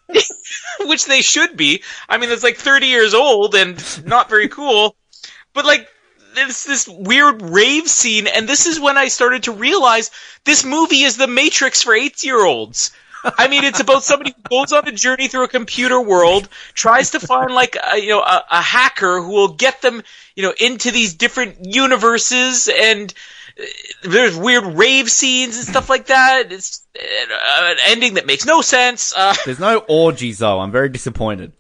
[0.81, 1.83] which they should be.
[2.09, 4.97] I mean, it's like 30 years old and not very cool.
[5.53, 5.89] But like,
[6.37, 10.11] it's this weird rave scene, and this is when I started to realize
[10.45, 12.91] this movie is the Matrix for eight year olds.
[13.25, 17.11] I mean, it's about somebody who goes on a journey through a computer world, tries
[17.11, 20.03] to find like a, you know a, a hacker who will get them
[20.35, 23.13] you know into these different universes and
[24.03, 26.53] there's weird rave scenes and stuff like that.
[26.53, 29.13] It's uh, an ending that makes no sense.
[29.17, 30.61] Uh, there's no orgies though.
[30.61, 31.53] I'm very disappointed.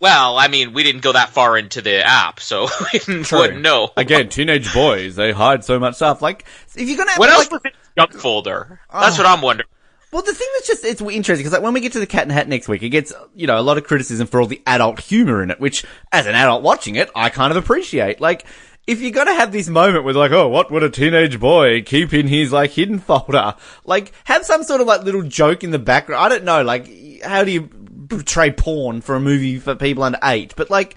[0.00, 3.90] Well, I mean, we didn't go that far into the app, so we wouldn't know.
[3.96, 6.20] Again, teenage boys, they hide so much stuff.
[6.20, 8.80] Like, if you're gonna have, What else was in the junk folder?
[8.92, 9.22] That's oh.
[9.22, 9.68] what I'm wondering.
[10.14, 12.22] Well, the thing that's just, it's interesting, because like when we get to the Cat
[12.22, 14.62] and Hat next week, it gets, you know, a lot of criticism for all the
[14.64, 18.20] adult humor in it, which, as an adult watching it, I kind of appreciate.
[18.20, 18.46] Like,
[18.86, 22.14] if you're gonna have this moment with like, oh, what would a teenage boy keep
[22.14, 23.56] in his like hidden folder?
[23.84, 26.24] Like, have some sort of like little joke in the background.
[26.24, 26.88] I don't know, like,
[27.24, 27.68] how do you
[28.08, 30.54] portray porn for a movie for people under eight?
[30.54, 30.94] But like,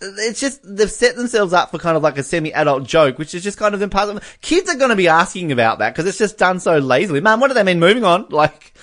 [0.00, 3.42] it's just they've set themselves up for kind of like a semi-adult joke, which is
[3.42, 4.20] just kind of impossible.
[4.40, 7.20] Kids are going to be asking about that because it's just done so lazily.
[7.20, 7.80] Man, what do they mean?
[7.80, 8.74] Moving on, like,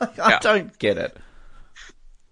[0.00, 0.38] I yeah.
[0.40, 1.16] don't get it.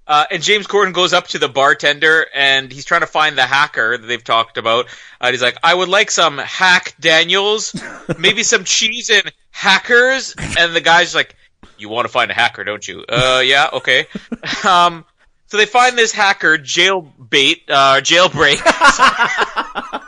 [0.07, 3.47] Uh, and James Corden goes up to the bartender and he's trying to find the
[3.47, 4.87] hacker that they've talked about.
[5.21, 7.81] Uh, he's like, I would like some hack Daniels,
[8.19, 10.35] maybe some cheese and hackers.
[10.59, 11.37] And the guy's like,
[11.79, 13.05] you want to find a hacker, don't you?
[13.09, 14.07] Uh, yeah, okay.
[14.67, 15.05] Um,
[15.51, 18.63] so they find this hacker, jailbait, uh, jailbreak.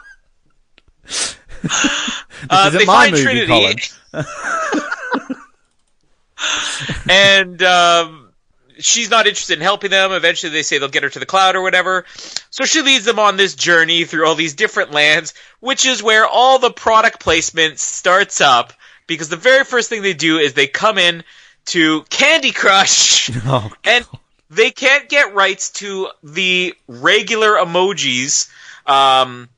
[2.48, 3.76] uh, they find Trinity.
[7.10, 8.32] and um,
[8.78, 10.12] she's not interested in helping them.
[10.12, 12.04] Eventually, they say they'll get her to the cloud or whatever.
[12.50, 16.24] So she leads them on this journey through all these different lands, which is where
[16.24, 18.74] all the product placement starts up.
[19.08, 21.24] Because the very first thing they do is they come in
[21.66, 24.06] to Candy Crush, Oh, and
[24.52, 28.50] they can't get rights to the regular emojis.
[28.86, 29.48] Um,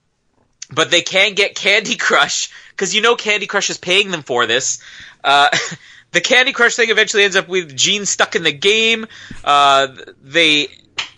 [0.70, 4.46] but they can get Candy Crush because you know Candy Crush is paying them for
[4.46, 4.82] this.
[5.22, 5.48] Uh,
[6.12, 9.06] the Candy Crush thing eventually ends up with Gene stuck in the game.
[9.44, 9.88] Uh,
[10.22, 10.68] they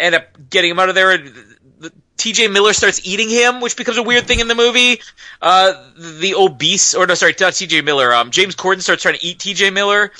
[0.00, 1.18] end up getting him out of there.
[1.18, 5.00] The- TJ Miller starts eating him, which becomes a weird thing in the movie.
[5.42, 8.12] Uh, the obese, or no, sorry, not TJ Miller.
[8.12, 10.10] Um, James Corden starts trying to eat TJ Miller.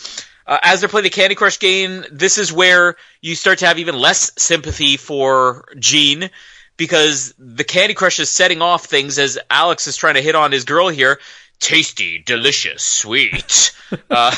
[0.47, 3.79] Uh, as they're playing the Candy Crush game, this is where you start to have
[3.79, 6.31] even less sympathy for Gene
[6.77, 10.53] because the Candy Crush is setting off things as Alex is trying to hit on
[10.53, 11.19] his girl here.
[11.59, 13.75] Tasty, delicious, sweet.
[14.11, 14.35] uh,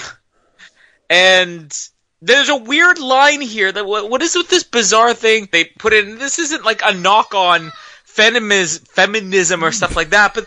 [1.10, 1.76] and
[2.22, 5.92] there's a weird line here that what, what is with this bizarre thing they put
[5.92, 6.18] in?
[6.18, 7.72] This isn't like a knock on
[8.04, 10.46] feminism, feminism or stuff like that, but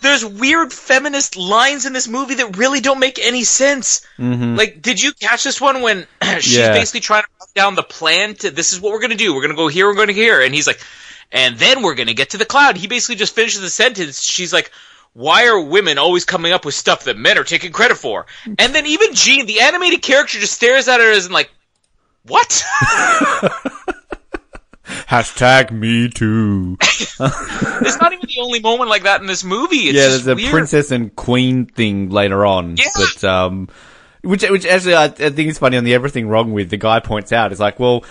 [0.00, 4.06] there's weird feminist lines in this movie that really don't make any sense.
[4.18, 4.54] Mm-hmm.
[4.56, 6.06] Like, did you catch this one when
[6.40, 6.72] she's Yeah.
[6.72, 9.34] basically trying to write down the plan to this is what we're gonna do.
[9.34, 10.80] We're gonna go here, we're gonna here, and he's like,
[11.32, 12.76] and then we're gonna get to the cloud.
[12.76, 14.22] He basically just finishes the sentence.
[14.22, 14.70] She's like,
[15.14, 18.26] why are women always coming up with stuff that men are taking credit for?
[18.46, 21.50] And then even Gene, the animated character, just stares at her as in like,
[22.24, 22.62] what?
[25.08, 26.76] Hashtag me too.
[27.18, 29.88] There's not even the only moment like that in this movie.
[29.88, 30.50] It's yeah, there's a weird.
[30.50, 32.76] princess and queen thing later on.
[32.76, 32.84] Yeah.
[32.94, 33.68] But, um,
[34.22, 37.00] which, which actually I, I think is funny on the everything wrong with, the guy
[37.00, 38.04] points out, is like, well,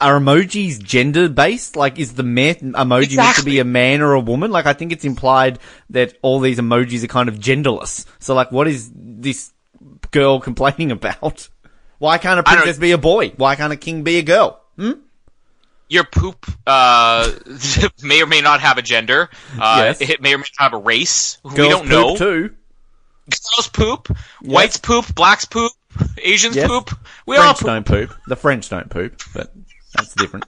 [0.00, 1.76] are emojis gender based?
[1.76, 4.50] Like, is the man emoji meant to be a man or a woman?
[4.50, 5.58] Like, I think it's implied
[5.90, 8.06] that all these emojis are kind of genderless.
[8.20, 9.52] So, like, what is this
[10.12, 11.48] girl complaining about?
[11.98, 13.30] Why can't a princess be a boy?
[13.36, 14.62] Why can't a king be a girl?
[15.88, 17.30] Your poop uh,
[18.02, 19.30] may or may not have a gender.
[19.58, 20.00] Uh, Yes.
[20.02, 21.38] It may or may not have a race.
[21.44, 22.16] we don't know.
[22.16, 22.54] too.
[23.30, 24.08] Girls poop.
[24.42, 25.14] Whites poop.
[25.14, 25.72] Blacks poop.
[26.22, 26.68] Asians Yes.
[26.68, 26.90] poop.
[27.26, 27.66] We all poop.
[27.66, 28.14] don't poop.
[28.26, 29.52] The French don't poop, but
[29.94, 30.44] that's different.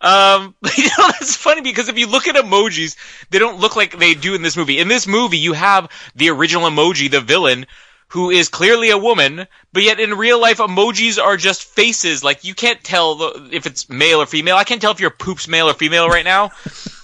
[0.00, 2.96] Um, you know, that's funny because if you look at emojis,
[3.30, 4.78] they don't look like they do in this movie.
[4.78, 7.66] In this movie, you have the original emoji, the villain,
[8.10, 12.24] who is clearly a woman, but yet in real life, emojis are just faces.
[12.24, 14.56] Like, you can't tell the, if it's male or female.
[14.56, 16.50] I can't tell if your poop's male or female right now.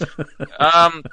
[0.59, 1.05] um,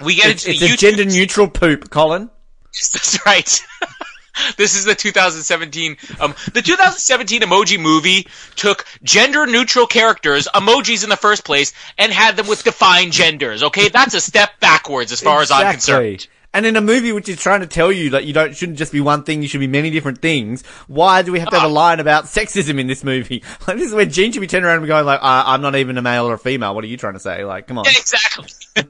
[0.00, 2.30] we get It's, into it's a gender neutral poop, Colin.
[2.72, 3.60] That's right.
[4.56, 5.96] this is the 2017.
[6.18, 12.36] Um, the 2017 Emoji Movie took gender-neutral characters, emojis in the first place, and had
[12.36, 13.62] them with defined genders.
[13.62, 16.26] Okay, that's a step backwards as far as I'm concerned.
[16.54, 18.92] And in a movie which is trying to tell you that you don't shouldn't just
[18.92, 20.62] be one thing, you should be many different things.
[20.86, 21.72] Why do we have to have a Ah.
[21.72, 23.42] line about sexism in this movie?
[23.66, 25.76] Like this is where Gene should be turning around and going like, uh, "I'm not
[25.76, 26.74] even a male or a female.
[26.74, 27.84] What are you trying to say?" Like, come on.
[27.86, 28.48] Yeah, exactly.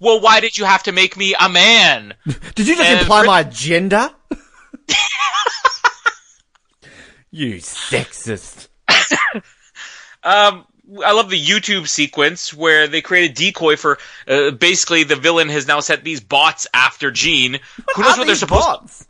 [0.00, 2.14] well, why did you have to make me a man?
[2.54, 4.10] Did you just And imply my gender?
[7.30, 8.68] you sexist.
[10.22, 10.64] Um,
[11.04, 15.48] I love the YouTube sequence where they create a decoy for uh, basically the villain
[15.50, 17.58] has now set these bots after Gene.
[17.94, 19.06] Who knows what they're supposed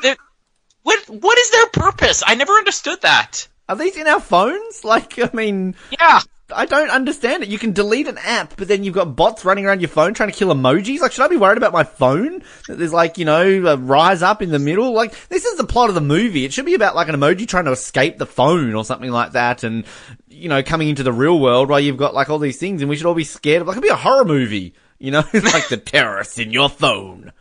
[0.00, 0.16] to
[0.82, 2.22] What what is their purpose?
[2.26, 3.48] I never understood that.
[3.68, 4.84] Are these in our phones?
[4.84, 6.20] Like, I mean, Yeah.
[6.52, 7.48] I don't understand it.
[7.48, 10.30] You can delete an app, but then you've got bots running around your phone trying
[10.30, 11.00] to kill emojis.
[11.00, 12.42] Like, should I be worried about my phone?
[12.68, 14.92] That There's like, you know, rise up in the middle.
[14.92, 16.44] Like, this is the plot of the movie.
[16.44, 19.32] It should be about like an emoji trying to escape the phone or something like
[19.32, 19.84] that and,
[20.28, 22.90] you know, coming into the real world while you've got like all these things and
[22.90, 24.74] we should all be scared of, like, it'd be a horror movie.
[24.98, 27.32] You know, like the terrorists in your phone.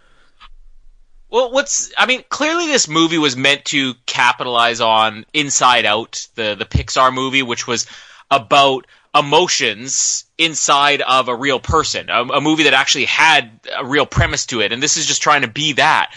[1.30, 6.56] Well, what's I mean, clearly this movie was meant to capitalize on Inside Out, the
[6.56, 7.88] the Pixar movie, which was
[8.32, 14.06] about emotions inside of a real person, a, a movie that actually had a real
[14.06, 16.14] premise to it, and this is just trying to be that.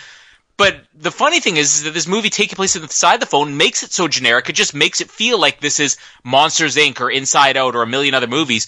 [0.57, 3.83] But the funny thing is, is that this movie taking place inside the phone makes
[3.83, 4.49] it so generic.
[4.49, 7.01] It just makes it feel like this is Monsters Inc.
[7.01, 8.67] or Inside Out or a million other movies.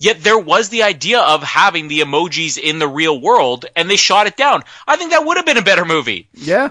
[0.00, 3.96] Yet there was the idea of having the emojis in the real world, and they
[3.96, 4.62] shot it down.
[4.86, 6.28] I think that would have been a better movie.
[6.34, 6.70] Yeah,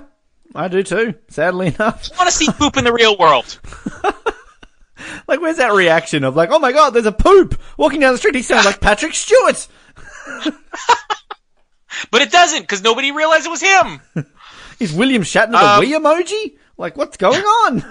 [0.56, 2.10] I do too, sadly enough.
[2.14, 3.60] I want to see poop in the real world.
[5.28, 8.18] Like, where's that reaction of like, oh my god, there's a poop walking down the
[8.18, 8.36] street.
[8.36, 9.68] He sounds like Patrick Stewart.
[12.12, 14.02] But it doesn't, because nobody realized it was him.
[14.80, 16.58] Is William Shatner the Um, Wii emoji?
[16.78, 17.84] Like, what's going on?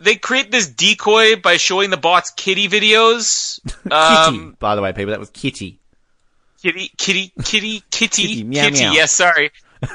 [0.00, 3.58] They create this decoy by showing the bots kitty videos.
[3.84, 5.78] Kitty, Um, by the way, people, that was Kitty.
[6.62, 8.44] kitty, kitty, kitty, kitty, Kitty, kitty.
[8.44, 8.92] meow, meow.
[8.92, 9.50] Yes, sorry.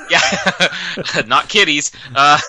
[0.09, 1.91] yeah, not kitties.
[2.15, 2.39] Uh,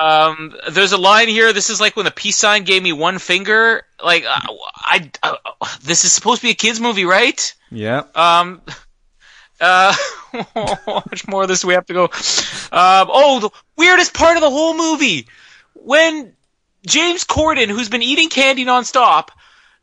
[0.00, 1.52] um, there's a line here.
[1.52, 3.82] This is like when the peace sign gave me one finger.
[4.02, 4.40] Like, uh,
[4.76, 5.36] I, I,
[5.82, 7.54] this is supposed to be a kids movie, right?
[7.70, 8.04] Yeah.
[8.14, 8.60] Um,
[9.60, 9.94] uh,
[10.54, 12.04] how much more of this we have to go?
[12.04, 15.26] Um, oh, the weirdest part of the whole movie
[15.74, 16.32] when
[16.86, 19.28] James Corden, who's been eating candy nonstop,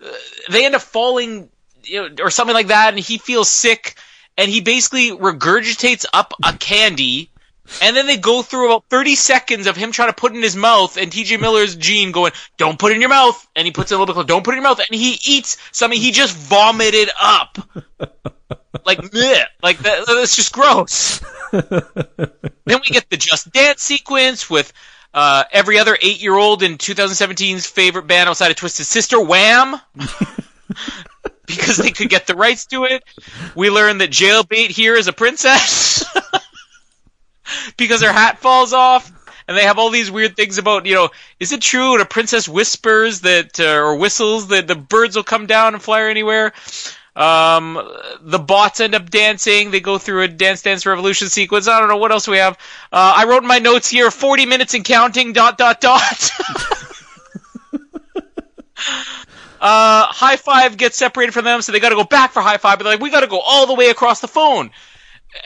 [0.03, 0.11] uh,
[0.49, 1.49] they end up falling
[1.83, 3.95] you know, or something like that, and he feels sick,
[4.37, 7.29] and he basically regurgitates up a candy.
[7.81, 10.43] And then they go through about 30 seconds of him trying to put it in
[10.43, 13.71] his mouth, and TJ Miller's Gene going, "Don't put it in your mouth," and he
[13.71, 14.25] puts it a little bit close.
[14.25, 17.57] Don't put it in your mouth, and he eats something he just vomited up,
[18.85, 20.05] like bleh, like that.
[20.07, 21.19] That's just gross.
[21.51, 21.61] then
[22.67, 24.71] we get the Just Dance sequence with
[25.13, 29.79] uh, every other eight-year-old in 2017's favorite band outside of Twisted Sister, Wham.
[31.47, 33.03] because they could get the rights to it.
[33.55, 36.05] We learn that Jailbait here is a princess
[37.77, 39.11] because her hat falls off.
[39.47, 41.09] And they have all these weird things about, you know,
[41.39, 45.23] is it true when a princess whispers that, uh, or whistles that the birds will
[45.23, 46.53] come down and fly anywhere?
[47.15, 47.77] Um,
[48.21, 49.71] the bots end up dancing.
[49.71, 51.67] They go through a Dance Dance Revolution sequence.
[51.67, 52.53] I don't know what else we have.
[52.91, 55.33] Uh, I wrote in my notes here: forty minutes and counting.
[55.33, 56.31] Dot dot dot.
[59.59, 62.57] uh, high five gets separated from them, so they got to go back for high
[62.57, 62.77] five.
[62.77, 64.71] But they're like, we got to go all the way across the phone.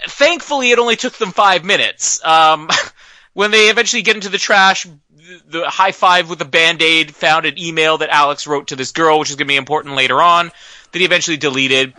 [0.07, 2.23] Thankfully, it only took them five minutes.
[2.25, 2.69] Um,
[3.33, 4.87] when they eventually get into the trash,
[5.47, 8.91] the high five with the band aid found an email that Alex wrote to this
[8.91, 10.51] girl, which is going to be important later on,
[10.91, 11.93] that he eventually deleted.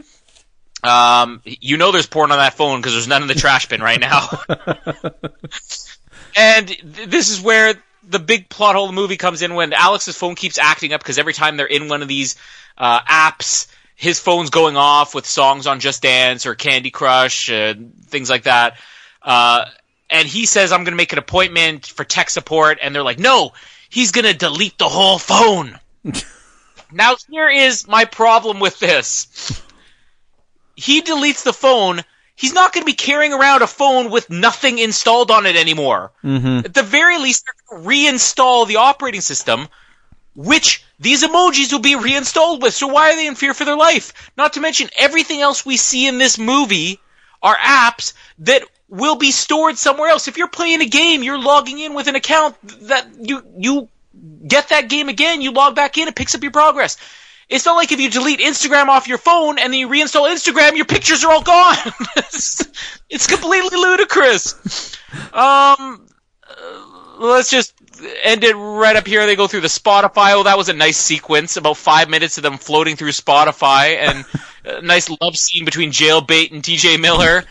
[0.83, 3.81] Um, you know there's porn on that phone because there's none in the trash bin
[3.81, 4.29] right now.
[6.37, 7.75] and th- this is where
[8.07, 11.01] the big plot hole of the movie comes in when Alex's phone keeps acting up
[11.01, 12.37] because every time they're in one of these
[12.77, 17.95] uh, apps, his phone's going off with songs on Just Dance or Candy Crush, and
[18.07, 18.77] things like that.
[19.23, 19.67] Uh,
[20.11, 22.79] and he says, I'm going to make an appointment for tech support.
[22.83, 23.53] And they're like, no,
[23.89, 25.79] he's going to delete the whole phone.
[26.93, 29.63] now, here is my problem with this.
[30.77, 32.03] He deletes the phone.
[32.37, 36.13] He's not going to be carrying around a phone with nothing installed on it anymore.
[36.23, 36.67] Mm-hmm.
[36.67, 39.69] At the very least, reinstall the operating system,
[40.35, 42.75] which these emojis will be reinstalled with.
[42.75, 44.31] So why are they in fear for their life?
[44.37, 47.01] Not to mention everything else we see in this movie
[47.43, 50.29] are apps that will be stored somewhere else.
[50.29, 52.57] If you're playing a game, you're logging in with an account
[52.89, 53.89] that you you
[54.47, 56.97] get that game again, you log back in, it picks up your progress.
[57.49, 60.77] It's not like if you delete Instagram off your phone and then you reinstall Instagram,
[60.77, 61.77] your pictures are all gone.
[63.11, 64.97] it's completely ludicrous.
[65.33, 66.07] Um,
[66.49, 67.74] uh, let's just
[68.23, 69.27] end it right up here.
[69.27, 70.35] They go through the Spotify.
[70.35, 71.57] Oh, that was a nice sequence.
[71.57, 74.25] About five minutes of them floating through Spotify and
[74.65, 77.45] a nice love scene between Jailbait and TJ Miller.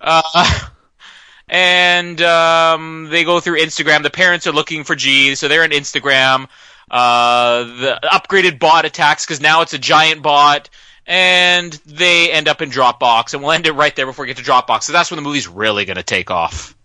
[0.00, 0.60] Uh,
[1.48, 4.02] and um, they go through Instagram.
[4.02, 6.48] The parents are looking for G, so they're on Instagram.
[6.90, 10.68] Uh, the upgraded bot attacks because now it's a giant bot,
[11.06, 13.34] and they end up in Dropbox.
[13.34, 14.84] And we'll end it right there before we get to Dropbox.
[14.84, 16.76] So that's when the movie's really going to take off.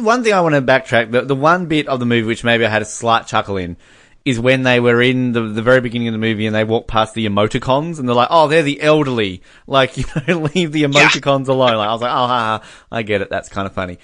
[0.00, 2.64] One thing I want to backtrack, the, the one bit of the movie which maybe
[2.64, 3.76] I had a slight chuckle in,
[4.24, 6.88] is when they were in the, the very beginning of the movie and they walk
[6.88, 9.42] past the emoticons and they're like, oh, they're the elderly.
[9.68, 11.54] Like, you know, leave the emoticons yeah.
[11.54, 11.76] alone.
[11.76, 13.30] Like, I was like, oh, ha, ha, I get it.
[13.30, 13.98] That's kind of funny.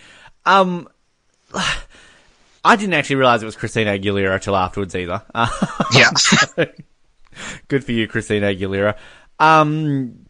[0.44, 0.88] Um,
[2.64, 5.22] I didn't actually realize it was Christina Aguilera until afterwards either.
[5.94, 6.10] yeah.
[7.68, 8.96] Good for you, Christina Aguilera.
[9.40, 10.26] Um,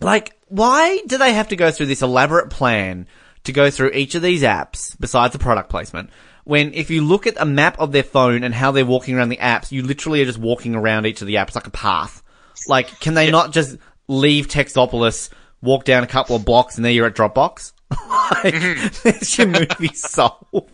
[0.00, 3.06] like, why do they have to go through this elaborate plan
[3.44, 6.10] to go through each of these apps besides the product placement?
[6.44, 9.30] When if you look at a map of their phone and how they're walking around
[9.30, 12.22] the apps, you literally are just walking around each of the apps like a path.
[12.68, 13.30] Like, can they yeah.
[13.30, 13.78] not just
[14.08, 15.30] leave Textopolis,
[15.62, 17.72] walk down a couple of blocks, and there you're at Dropbox?
[17.90, 19.08] like, mm-hmm.
[19.08, 20.70] there's your movie solved.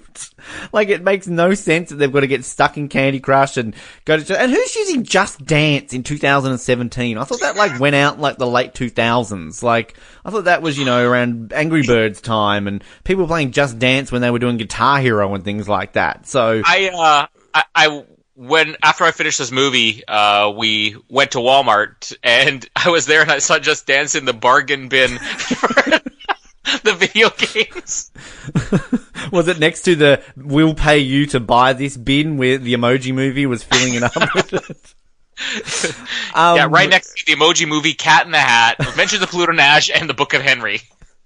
[0.73, 3.75] Like, it makes no sense that they've got to get stuck in Candy Crush and
[4.05, 7.19] go to, and who's using Just Dance in 2017?
[7.19, 9.63] I thought that, like, went out like, the late 2000s.
[9.63, 13.79] Like, I thought that was, you know, around Angry Birds time and people playing Just
[13.79, 16.27] Dance when they were doing Guitar Hero and things like that.
[16.27, 16.63] So.
[16.65, 18.05] I, uh, I, I
[18.41, 23.21] when after I finished this movie, uh, we went to Walmart and I was there
[23.21, 25.19] and I saw Just Dance in the bargain bin
[26.85, 28.11] the video games.
[29.33, 33.15] was it next to the "We'll pay you to buy this" bin where the Emoji
[33.15, 34.95] Movie was filling it up with it?
[36.35, 39.53] Um, yeah, right next to the Emoji Movie, Cat in the Hat, Adventures of Pluto
[39.53, 40.81] Nash, and the Book of Henry.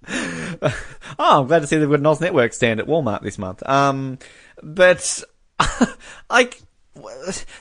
[0.09, 0.71] oh,
[1.19, 3.63] I'm glad to see they've got an Oz Network stand at Walmart this month.
[3.69, 4.19] Um,
[4.63, 5.25] but
[6.31, 6.61] like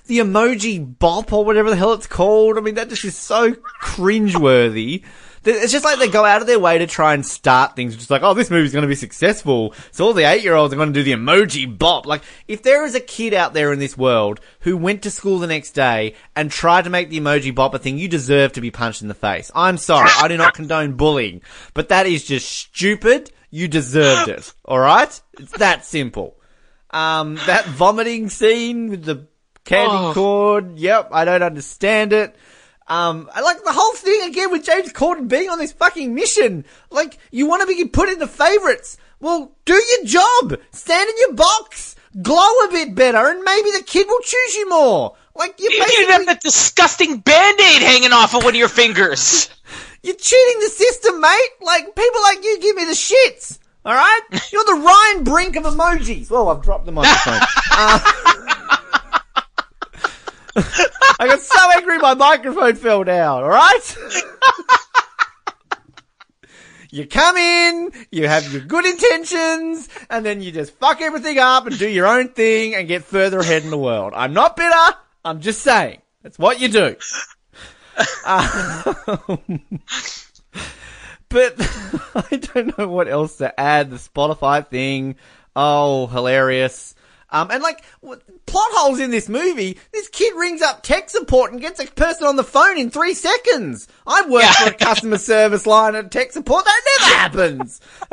[0.05, 2.57] the emoji bop or whatever the hell it's called.
[2.57, 5.03] I mean, that just is so cringeworthy.
[5.45, 8.09] It's just like they go out of their way to try and start things, just
[8.09, 9.73] like, oh, this movie's going to be successful.
[9.91, 12.05] So all the eight year olds are going to do the emoji bop.
[12.05, 15.39] Like, if there is a kid out there in this world who went to school
[15.39, 18.61] the next day and tried to make the emoji bop a thing, you deserve to
[18.61, 19.51] be punched in the face.
[19.53, 20.09] I'm sorry.
[20.17, 21.41] I do not condone bullying,
[21.73, 23.31] but that is just stupid.
[23.49, 24.53] You deserved it.
[24.67, 25.21] Alright?
[25.33, 26.37] It's that simple.
[26.89, 29.27] Um, that vomiting scene with the
[29.65, 30.13] candy oh.
[30.13, 30.79] cord.
[30.79, 31.09] Yep.
[31.11, 32.35] I don't understand it.
[32.87, 36.65] Um, I like the whole thing again with James Corden being on this fucking mission.
[36.89, 38.97] Like, you want to be put in the favorites.
[39.19, 40.59] Well, do your job.
[40.71, 41.95] Stand in your box.
[42.21, 45.15] Glow a bit better and maybe the kid will choose you more.
[45.35, 46.03] Like, you basically...
[46.03, 49.49] You have that disgusting band-aid hanging off of one of your fingers.
[50.03, 51.49] You're cheating the system, mate.
[51.61, 53.57] Like, people like you give me the shits.
[53.85, 54.51] Alright?
[54.51, 56.29] You're the Ryan Brink of emojis.
[56.29, 57.39] Well, I've dropped the microphone.
[57.71, 58.77] uh,
[60.55, 63.97] I got so angry my microphone fell down, alright?
[66.91, 71.65] you come in, you have your good intentions, and then you just fuck everything up
[71.65, 74.13] and do your own thing and get further ahead in the world.
[74.15, 76.01] I'm not bitter, I'm just saying.
[76.21, 76.95] That's what you do.
[78.25, 78.95] Um,
[81.29, 81.55] but
[82.15, 83.89] I don't know what else to add.
[83.89, 85.15] The Spotify thing.
[85.55, 86.95] Oh, hilarious.
[87.33, 91.59] Um, and like, plot holes in this movie, this kid rings up tech support and
[91.59, 93.87] gets a person on the phone in three seconds.
[94.05, 94.53] Worked yeah.
[94.53, 96.63] for a customer service line at tech support.
[96.63, 97.81] That never happens.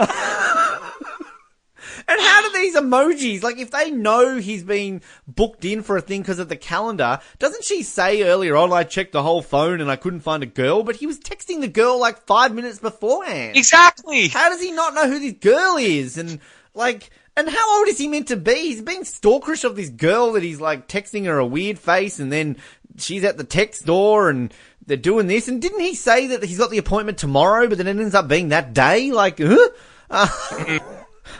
[2.09, 6.01] and how do these emojis, like if they know he's been booked in for a
[6.01, 9.83] thing because of the calendar, doesn't she say earlier on, I checked the whole phone
[9.83, 12.79] and I couldn't find a girl, but he was texting the girl like five minutes
[12.79, 13.57] beforehand.
[13.57, 14.29] Exactly.
[14.29, 16.16] How does he not know who this girl is?
[16.16, 16.41] And
[16.75, 17.11] like,
[17.41, 18.55] and how old is he meant to be?
[18.55, 22.30] He's being stalkerish of this girl that he's like texting her a weird face and
[22.30, 22.59] then
[22.99, 24.53] she's at the tech store and
[24.86, 25.49] they're doing this.
[25.49, 28.28] And didn't he say that he's got the appointment tomorrow, but then it ends up
[28.28, 29.11] being that day?
[29.11, 29.68] Like, huh?
[30.11, 30.28] Uh,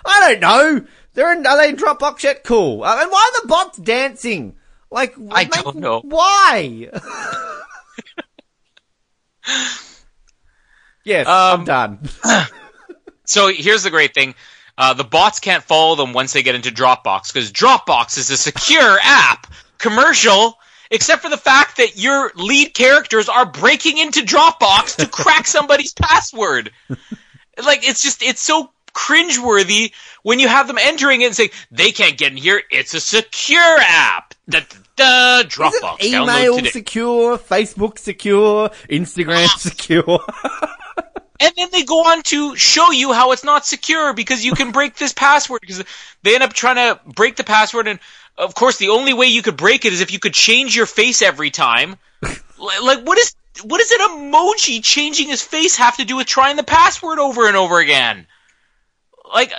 [0.05, 0.87] I don't know.
[1.13, 2.45] They're in, are they in Dropbox yet?
[2.45, 2.83] Cool.
[2.83, 4.57] Uh, and why are the bots dancing?
[4.91, 6.01] Like, I don't know.
[6.05, 6.91] Why?
[11.05, 12.01] yes, um, I'm done.
[13.25, 14.35] so here's the great thing.
[14.81, 18.37] Uh, the bots can't follow them once they get into Dropbox because Dropbox is a
[18.39, 19.47] secure app.
[19.77, 20.59] Commercial,
[20.91, 25.93] except for the fact that your lead characters are breaking into Dropbox to crack somebody's
[25.93, 26.71] password.
[27.63, 31.93] Like it's just it's so cringeworthy when you have them entering it and saying they
[31.93, 32.63] can't get in here.
[32.71, 34.35] It's a secure app.
[34.49, 34.61] Da,
[34.97, 36.03] da, da, Dropbox.
[36.03, 40.21] email secure, Facebook secure, Instagram secure.
[41.41, 44.71] And then they go on to show you how it's not secure because you can
[44.73, 45.83] break this password because
[46.23, 47.89] they end up trying to break the password.
[47.89, 47.99] And
[48.37, 50.87] of course the only way you could break it is if you could change your
[50.87, 51.97] face every time.
[52.83, 53.35] Like what is
[53.65, 57.49] what does an emoji changing his face have to do with trying the password over
[57.49, 58.27] and over again?
[59.33, 59.57] Like uh,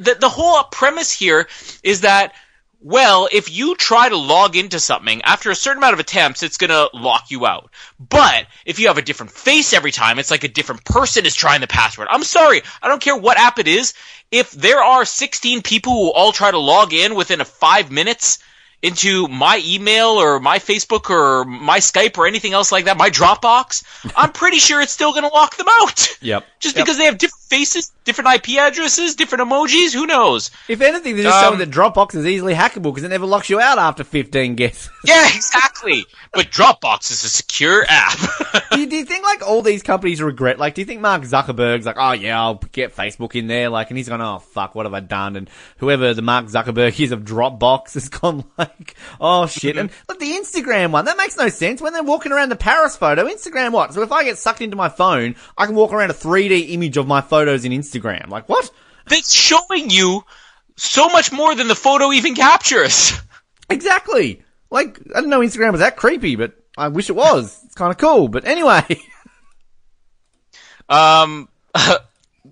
[0.00, 1.46] the, the whole premise here
[1.82, 2.32] is that
[2.80, 6.58] well, if you try to log into something, after a certain amount of attempts, it's
[6.58, 7.70] gonna lock you out.
[7.98, 11.34] But if you have a different face every time, it's like a different person is
[11.34, 12.08] trying the password.
[12.10, 13.94] I'm sorry, I don't care what app it is.
[14.30, 18.38] If there are 16 people who all try to log in within a five minutes,
[18.82, 23.10] into my email or my Facebook or my Skype or anything else like that, my
[23.10, 23.82] Dropbox,
[24.16, 26.16] I'm pretty sure it's still going to lock them out.
[26.22, 26.46] Yep.
[26.60, 26.84] Just yep.
[26.84, 30.50] because they have different faces, different IP addresses, different emojis, who knows?
[30.68, 33.48] If anything, they're just um, showing that Dropbox is easily hackable because it never locks
[33.48, 34.90] you out after 15 guesses.
[35.04, 36.04] Yeah, exactly.
[36.34, 38.18] but Dropbox is a secure app.
[38.72, 41.22] do, you, do you think like all these companies regret, like, do you think Mark
[41.22, 44.74] Zuckerberg's like, oh yeah, I'll get Facebook in there, like, and he's going, oh fuck,
[44.74, 45.36] what have I done?
[45.36, 45.48] And
[45.78, 49.78] whoever the Mark Zuckerberg is of Dropbox has gone like, oh shit.
[49.78, 51.80] and look, the Instagram one, that makes no sense.
[51.80, 53.94] When they're walking around the Paris photo, Instagram what?
[53.94, 56.14] So if I get sucked into my phone, I can walk around a
[56.48, 58.28] 3D image of my photos in Instagram.
[58.28, 58.70] Like, what?
[59.06, 60.24] That's showing you
[60.76, 63.12] so much more than the photo even captures.
[63.70, 64.42] Exactly.
[64.70, 67.60] Like, I didn't know Instagram was that creepy, but I wish it was.
[67.66, 68.28] It's kind of cool.
[68.28, 68.82] But anyway.
[70.88, 71.50] um,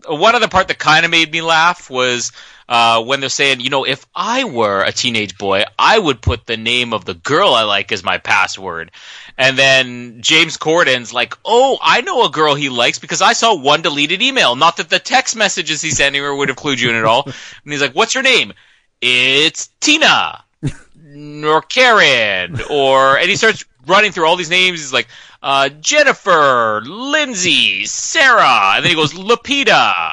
[0.07, 2.33] one other part that kind of made me laugh was
[2.69, 6.47] uh, when they're saying, you know, if I were a teenage boy, I would put
[6.47, 8.91] the name of the girl I like as my password.
[9.39, 13.55] And then James Corden's like, oh, I know a girl he likes because I saw
[13.55, 14.57] one deleted email.
[14.57, 17.23] Not that the text messages he's sending her would include you in it all.
[17.25, 17.35] and
[17.73, 18.53] he's like, what's your name?
[19.01, 20.43] It's Tina
[21.45, 24.81] or Karen or, and he starts running through all these names.
[24.81, 25.09] He's like,
[25.43, 30.13] uh, Jennifer, Lindsay, Sarah, and then he goes, Lapita,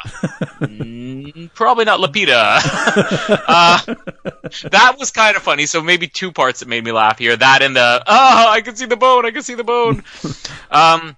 [1.54, 2.34] probably not Lapita.
[3.46, 3.94] uh,
[4.70, 5.66] that was kind of funny.
[5.66, 7.36] So maybe two parts that made me laugh here.
[7.36, 9.26] That and the oh, I can see the bone.
[9.26, 10.02] I can see the bone.
[10.70, 11.16] Um,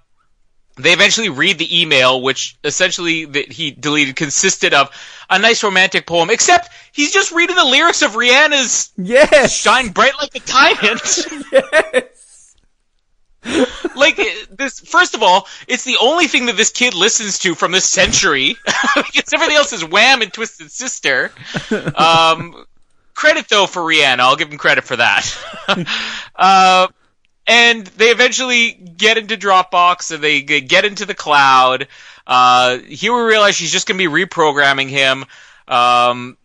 [0.76, 4.90] they eventually read the email, which essentially that he deleted consisted of
[5.30, 9.56] a nice romantic poem, except he's just reading the lyrics of Rihanna's Yes.
[9.56, 11.00] "Shine Bright Like a Diamond."
[11.52, 12.25] Yes.
[13.96, 14.16] Like
[14.50, 17.84] this first of all it's the only thing that this kid listens to from this
[17.84, 18.56] century.
[18.96, 21.30] Because everything else is wham and twisted sister.
[21.70, 22.64] Um,
[23.14, 24.20] credit though for rihanna.
[24.20, 25.26] I'll give him credit for that.
[26.38, 26.88] Uh,
[27.46, 31.88] and they eventually get into dropbox and they get into the cloud.
[32.26, 35.24] Uh, here we realize she's just going to be reprogramming him.
[35.68, 36.36] Um,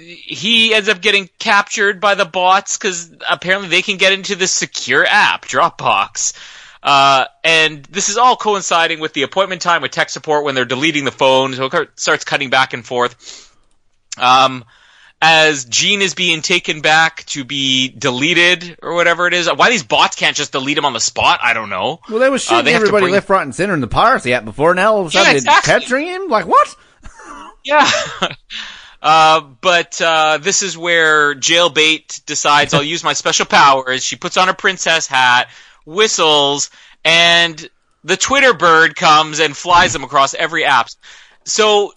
[0.00, 4.52] he ends up getting captured by the bots because apparently they can get into this
[4.52, 6.32] secure app, Dropbox.
[6.82, 10.64] Uh, and this is all coinciding with the appointment time with tech support when they're
[10.64, 13.52] deleting the phone, so it starts cutting back and forth.
[14.18, 14.64] Um,
[15.20, 19.48] as Gene is being taken back to be deleted or whatever it is.
[19.52, 22.00] Why these bots can't just delete him on the spot, I don't know.
[22.08, 24.34] Well, they were shooting Uh, they everybody bring- left, right, and center in the piracy
[24.34, 24.74] app before.
[24.74, 25.70] Now all of a Yeah, sudden exactly.
[25.72, 26.28] they're capturing him.
[26.28, 26.76] Like what?
[27.64, 27.90] Yeah.
[29.02, 34.04] Uh, but uh, this is where Jailbait decides I'll use my special powers.
[34.04, 35.48] She puts on a princess hat,
[35.84, 36.70] whistles,
[37.04, 37.68] and
[38.04, 40.88] the Twitter bird comes and flies them across every app.
[41.44, 41.92] So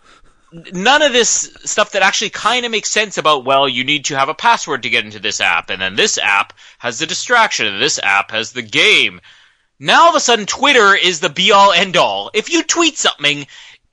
[0.73, 4.17] none of this stuff that actually kind of makes sense about well, you need to
[4.17, 7.67] have a password to get into this app, and then this app has the distraction,
[7.67, 9.21] and this app has the game.
[9.79, 12.31] Now all of a sudden, Twitter is the be all end all.
[12.33, 13.47] If you tweet something,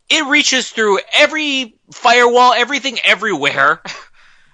[0.09, 3.83] it reaches through every firewall, everything everywhere.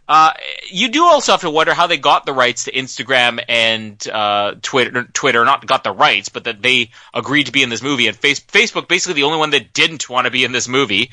[0.09, 0.33] Uh,
[0.69, 4.55] you do also have to wonder how they got the rights to Instagram and uh,
[4.61, 5.05] Twitter.
[5.05, 8.09] Twitter not got the rights, but that they agreed to be in this movie.
[8.09, 11.13] And face- Facebook, basically the only one that didn't want to be in this movie.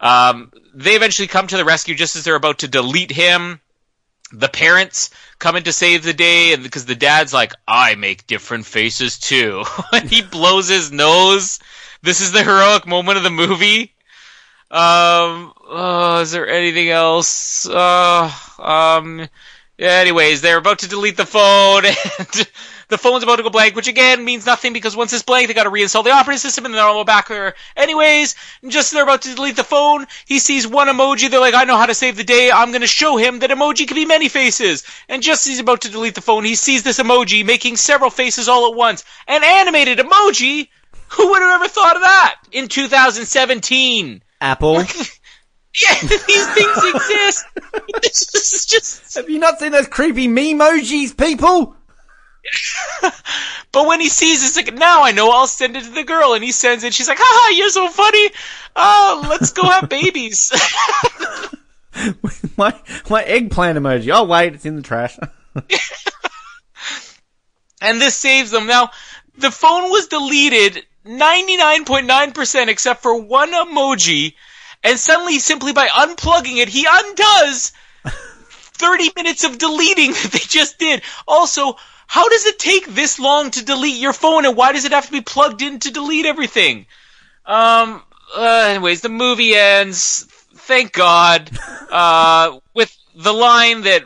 [0.00, 3.60] Um, they eventually come to the rescue just as they're about to delete him.
[4.32, 8.26] The parents come in to save the day, and because the dad's like, "I make
[8.26, 11.58] different faces too," and he blows his nose.
[12.02, 13.94] This is the heroic moment of the movie.
[14.70, 17.68] Um, uh, is there anything else?
[17.68, 19.28] Uh, um,
[19.78, 21.86] anyways, they're about to delete the phone,
[22.18, 22.50] and
[22.88, 25.54] the phone's about to go blank, which again means nothing because once it's blank, they
[25.54, 27.54] gotta reinstall the operating system, and then they're all back there.
[27.76, 28.34] Anyways,
[28.68, 31.76] just they're about to delete the phone, he sees one emoji, they're like, I know
[31.76, 34.84] how to save the day, I'm gonna show him that emoji can be many faces.
[35.08, 38.10] And just as he's about to delete the phone, he sees this emoji making several
[38.10, 39.04] faces all at once.
[39.26, 40.68] An animated emoji?
[41.10, 42.36] Who would have ever thought of that?
[42.52, 44.22] In 2017.
[44.40, 44.82] Apple.
[45.80, 47.46] Yeah, these things exist.
[48.02, 49.14] this is just.
[49.14, 51.76] Have you not seen those creepy memojis, people?
[53.70, 56.32] But when he sees it's like, now I know I'll send it to the girl,
[56.32, 56.94] and he sends it.
[56.94, 58.30] She's like, haha, you're so funny.
[58.74, 60.50] Oh, let's go have babies.
[62.56, 62.74] my
[63.10, 64.10] my eggplant emoji.
[64.12, 65.18] Oh wait, it's in the trash.
[67.82, 68.66] and this saves them.
[68.66, 68.90] Now,
[69.36, 74.34] the phone was deleted 99.9% except for one emoji,
[74.82, 77.72] and suddenly, simply by unplugging it, he undoes
[78.04, 81.02] 30 minutes of deleting that they just did.
[81.26, 81.76] Also,
[82.06, 85.06] how does it take this long to delete your phone, and why does it have
[85.06, 86.86] to be plugged in to delete everything?
[87.44, 88.02] Um,
[88.36, 91.50] uh, anyways, the movie ends, thank God,
[91.90, 94.04] uh, with the line that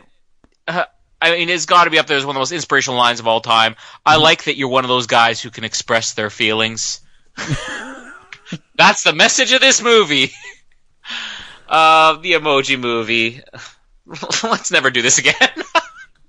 [0.67, 0.85] uh,
[1.23, 3.19] I mean, it's got to be up there as one of the most inspirational lines
[3.21, 3.75] of all time.
[4.05, 6.99] I like that you're one of those guys who can express their feelings.
[8.75, 10.31] That's the message of this movie.
[11.65, 13.41] Uh, the emoji movie.
[14.43, 15.33] Let's never do this again.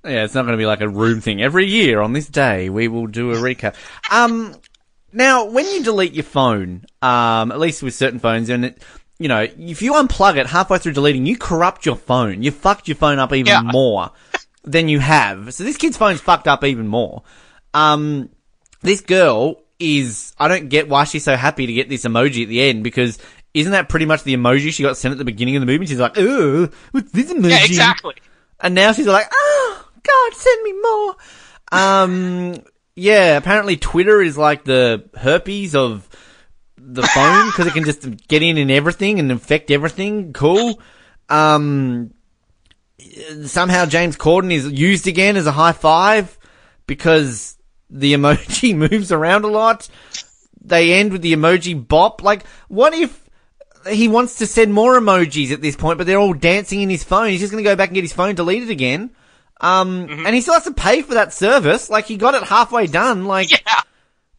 [0.02, 1.42] yeah, it's not going to be like a room thing.
[1.42, 3.74] Every year on this day, we will do a recap.
[4.10, 4.54] Um,
[5.12, 8.82] now when you delete your phone, um, at least with certain phones, and it,
[9.18, 12.42] you know, if you unplug it halfway through deleting, you corrupt your phone.
[12.42, 13.60] You fucked your phone up even Yeah.
[13.62, 14.12] more
[14.64, 15.54] than you have.
[15.54, 17.22] So this kid's phone's fucked up even more.
[17.72, 18.30] Um,
[18.82, 22.48] this girl is, I don't get why she's so happy to get this emoji at
[22.48, 23.18] the end because
[23.52, 25.86] isn't that pretty much the emoji she got sent at the beginning of the movie?
[25.86, 27.50] She's like, oh, what's this emoji?
[27.50, 28.14] yeah, exactly.
[28.60, 31.16] And now she's like, oh, God, send me more.
[31.72, 32.64] Um,
[32.96, 36.08] yeah, apparently Twitter is like the herpes of
[36.76, 40.32] the phone because it can just get in and everything and infect everything.
[40.32, 40.80] Cool.
[41.28, 42.12] Um,
[43.44, 46.38] somehow James Corden is used again as a high five
[46.86, 47.56] because
[47.90, 49.88] the emoji moves around a lot.
[50.62, 52.22] They end with the emoji bop.
[52.22, 53.28] Like, what if
[53.88, 57.04] he wants to send more emojis at this point, but they're all dancing in his
[57.04, 57.28] phone?
[57.28, 59.10] He's just going to go back and get his phone deleted again.
[59.60, 61.88] Um, and he still has to pay for that service.
[61.90, 63.26] Like, he got it halfway done.
[63.26, 63.80] Like, Yeah.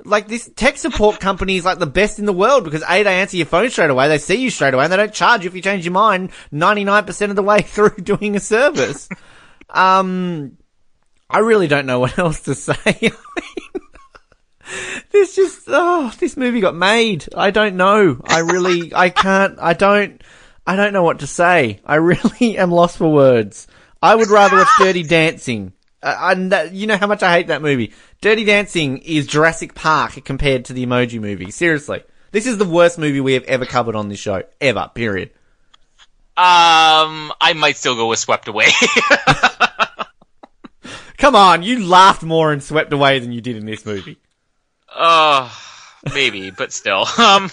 [0.03, 3.21] Like this tech support company is like the best in the world because A, they
[3.21, 5.47] answer your phone straight away, they see you straight away, and they don't charge you
[5.47, 9.07] if you change your mind 99% of the way through doing a service.
[9.69, 10.57] um,
[11.29, 12.75] I really don't know what else to say.
[15.11, 17.25] this just, oh, this movie got made.
[17.35, 18.21] I don't know.
[18.25, 20.21] I really, I can't, I don't,
[20.67, 21.79] I don't know what to say.
[21.85, 23.67] I really am lost for words.
[24.01, 25.73] I would rather watch Dirty Dancing.
[26.03, 27.91] Uh, that, you know how much I hate that movie.
[28.25, 31.51] Dirty Dancing is Jurassic Park compared to the Emoji Movie.
[31.51, 34.89] Seriously, this is the worst movie we have ever covered on this show ever.
[34.95, 35.29] Period.
[36.35, 38.69] Um, I might still go with Swept Away.
[41.19, 44.17] Come on, you laughed more in Swept Away than you did in this movie.
[44.91, 45.47] Uh,
[46.15, 47.05] maybe, but still.
[47.19, 47.51] Um,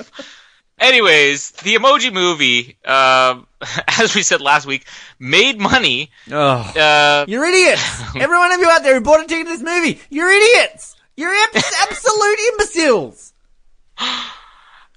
[0.79, 3.41] anyways, the Emoji Movie, uh,
[4.01, 4.87] as we said last week,
[5.19, 6.11] made money.
[6.31, 8.03] Oh, uh, you're idiots!
[8.17, 10.97] Every one of you out there who bought a ticket to this movie, you're idiots!
[11.17, 13.33] You're absolute imbeciles!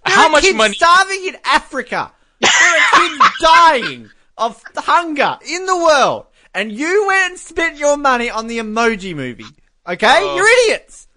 [0.06, 0.76] There How much kids money?
[0.76, 2.12] starving in Africa.
[2.40, 7.98] There are kids dying of hunger in the world, and you went and spent your
[7.98, 9.46] money on the Emoji Movie.
[9.88, 10.36] Okay, Oh.
[10.36, 11.08] you're idiots.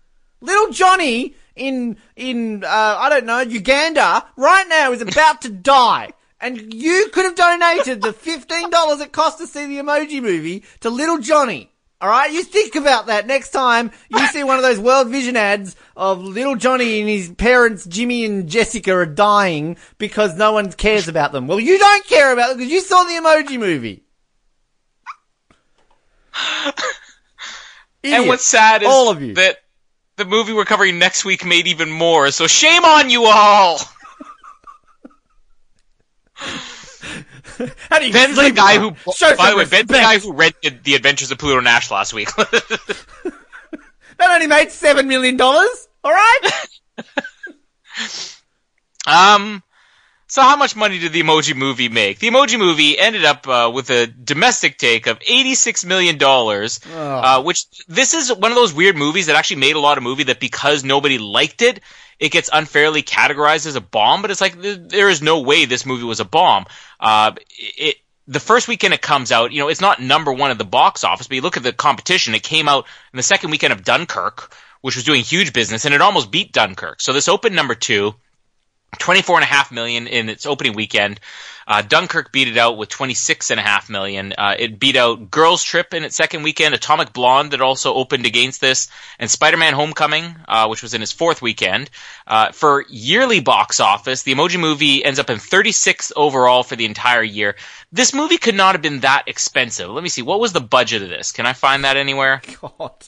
[0.40, 6.12] Little Johnny in in uh, I don't know Uganda right now is about to die,
[6.40, 10.64] and you could have donated the fifteen dollars it cost to see the Emoji Movie
[10.80, 11.70] to Little Johnny.
[12.00, 15.36] All right, you think about that next time you see one of those World Vision
[15.36, 20.70] ads of little Johnny and his parents, Jimmy and Jessica, are dying because no one
[20.70, 21.48] cares about them.
[21.48, 24.04] Well, you don't care about them because you saw the Emoji Movie.
[28.04, 29.34] And what's sad is all of you.
[29.34, 29.58] that
[30.18, 32.30] the movie we're covering next week made even more.
[32.30, 33.80] So shame on you all.
[36.34, 40.32] How do you Ben's the guy who, Show by the way, Ben's the guy who
[40.32, 42.28] rented The Adventures of Pluto Nash last week.
[44.18, 45.88] That only made seven million dollars.
[46.02, 46.50] All right.
[49.06, 49.62] um,
[50.28, 52.18] so how much money did the Emoji Movie make?
[52.18, 57.42] The Emoji Movie ended up uh, with a domestic take of eighty-six million dollars, uh,
[57.42, 60.24] which this is one of those weird movies that actually made a lot of movie
[60.24, 61.80] that because nobody liked it,
[62.18, 64.22] it gets unfairly categorized as a bomb.
[64.22, 66.66] But it's like th- there is no way this movie was a bomb.
[67.00, 67.96] Uh, it
[68.28, 71.02] the first weekend it comes out, you know, it's not number one at the box
[71.02, 73.82] office, but you look at the competition, it came out in the second weekend of
[73.82, 77.00] Dunkirk, which was doing huge business, and it almost beat Dunkirk.
[77.00, 78.14] So this opened number two.
[78.98, 81.20] 24 and a half million in its opening weekend.
[81.66, 84.32] Uh, Dunkirk beat it out with 26 and a half million.
[84.38, 88.24] Uh, it beat out Girls Trip in its second weekend, Atomic Blonde that also opened
[88.24, 91.90] against this, and Spider-Man Homecoming, uh, which was in its fourth weekend.
[92.26, 96.86] Uh, for yearly box office, the Emoji Movie ends up in 36th overall for the
[96.86, 97.56] entire year.
[97.92, 99.90] This movie could not have been that expensive.
[99.90, 100.22] Let me see.
[100.22, 101.32] What was the budget of this?
[101.32, 102.40] Can I find that anywhere?
[102.62, 103.04] God.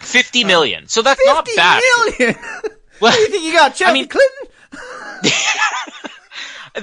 [0.00, 0.86] 50 million.
[0.88, 1.82] So that's not bad.
[2.18, 2.34] million.
[3.02, 4.48] Well, What do you think you got, Chelsea mean- Clinton?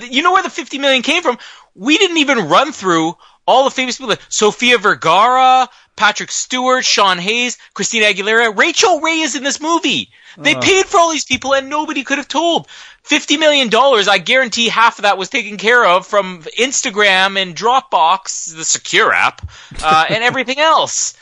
[0.12, 1.40] You know where the 50 million came from?
[1.74, 3.16] We didn't even run through
[3.48, 4.10] all the famous people.
[4.10, 10.12] like Sofia Vergara, Patrick Stewart, Sean Hayes, Christina Aguilera, Rachael Ray is in this movie.
[10.38, 12.68] They paid for all these people and nobody could have told.
[13.04, 18.56] $50 million, I guarantee half of that was taken care of from Instagram and Dropbox,
[18.56, 19.50] the secure app,
[19.84, 21.16] uh, and everything else.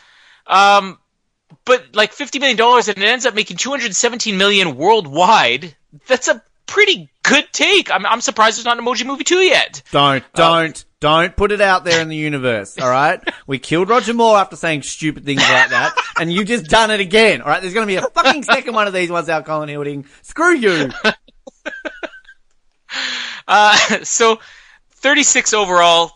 [0.45, 0.99] Um,
[1.67, 5.75] but like $50 million and it ends up making 217 million worldwide.
[6.07, 7.91] That's a pretty good take.
[7.91, 9.83] I'm, I'm surprised there's not an Emoji Movie 2 yet.
[9.91, 12.79] Don't, don't, don't put it out there in the universe.
[12.79, 13.21] All right.
[13.47, 16.99] We killed Roger Moore after saying stupid things like that, and you just done it
[16.99, 17.41] again.
[17.41, 17.61] All right.
[17.61, 20.05] There's going to be a fucking second one of these ones out, Colin Hilding.
[20.21, 20.89] Screw you.
[23.47, 24.39] Uh, so
[24.95, 26.11] 36 overall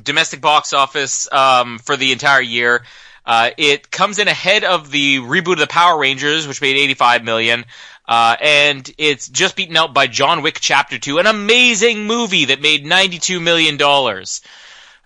[0.00, 2.84] domestic box office um, for the entire year.
[3.24, 7.24] Uh, it comes in ahead of the reboot of the Power Rangers, which made 85
[7.24, 7.64] million.
[8.06, 12.60] Uh, and it's just beaten out by John Wick Chapter 2, an amazing movie that
[12.60, 13.78] made $92 million.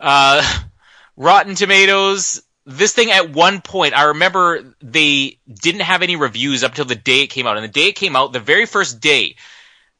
[0.01, 0.61] Uh,
[1.17, 6.75] Rotten Tomatoes, this thing at one point, I remember they didn't have any reviews up
[6.75, 7.57] till the day it came out.
[7.57, 9.37] And the day it came out, the very first day,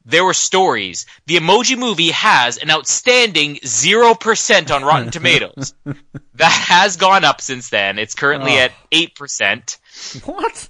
[0.07, 1.05] there were stories.
[1.27, 5.73] The Emoji Movie has an outstanding 0% on Rotten Tomatoes.
[6.35, 7.99] that has gone up since then.
[7.99, 8.59] It's currently Oh.
[8.59, 9.77] at 8%.
[10.25, 10.69] What?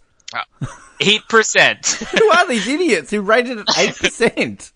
[1.00, 2.20] 8%.
[2.20, 4.72] Who are these idiots who rated it eight percent?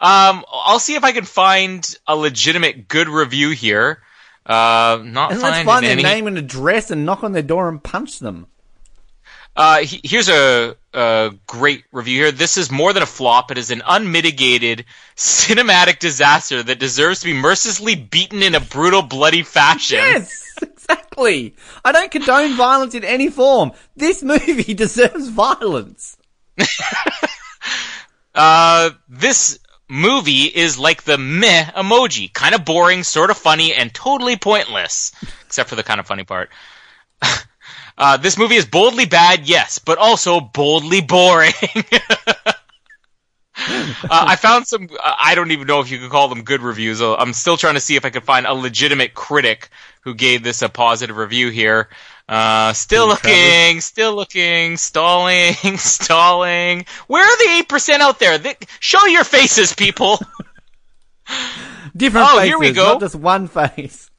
[0.00, 4.02] Um, I'll see if I can find a legitimate good review here.
[4.44, 6.02] Uh, not And let's find their any.
[6.02, 8.46] name and address and knock on their door and punch them.
[9.56, 12.32] Uh, he- here's a, a great review here.
[12.32, 13.50] This is more than a flop.
[13.52, 14.84] It is an unmitigated
[15.16, 19.98] cinematic disaster that deserves to be mercilessly beaten in a brutal, bloody fashion.
[19.98, 21.54] Yes, exactly.
[21.84, 23.72] I don't condone violence in any form.
[23.96, 26.16] This movie deserves violence.
[28.34, 32.32] Uh, this movie is like the meh emoji.
[32.32, 35.12] Kind of boring, sort of funny, and totally pointless.
[35.46, 36.50] Except for the kind of funny part.
[37.96, 41.52] Uh, this movie is boldly bad, yes, but also boldly boring.
[42.44, 42.52] uh,
[44.10, 44.88] I found some.
[44.92, 47.00] Uh, I don't even know if you could call them good reviews.
[47.00, 49.68] Uh, I'm still trying to see if I could find a legitimate critic
[50.00, 51.88] who gave this a positive review here.
[52.28, 56.86] Uh, still looking, still looking, stalling, stalling.
[57.06, 58.38] Where are the eight percent out there?
[58.38, 60.18] They, show your faces, people.
[61.96, 62.92] Different Oh, faces, here we go.
[62.94, 64.10] not just one face.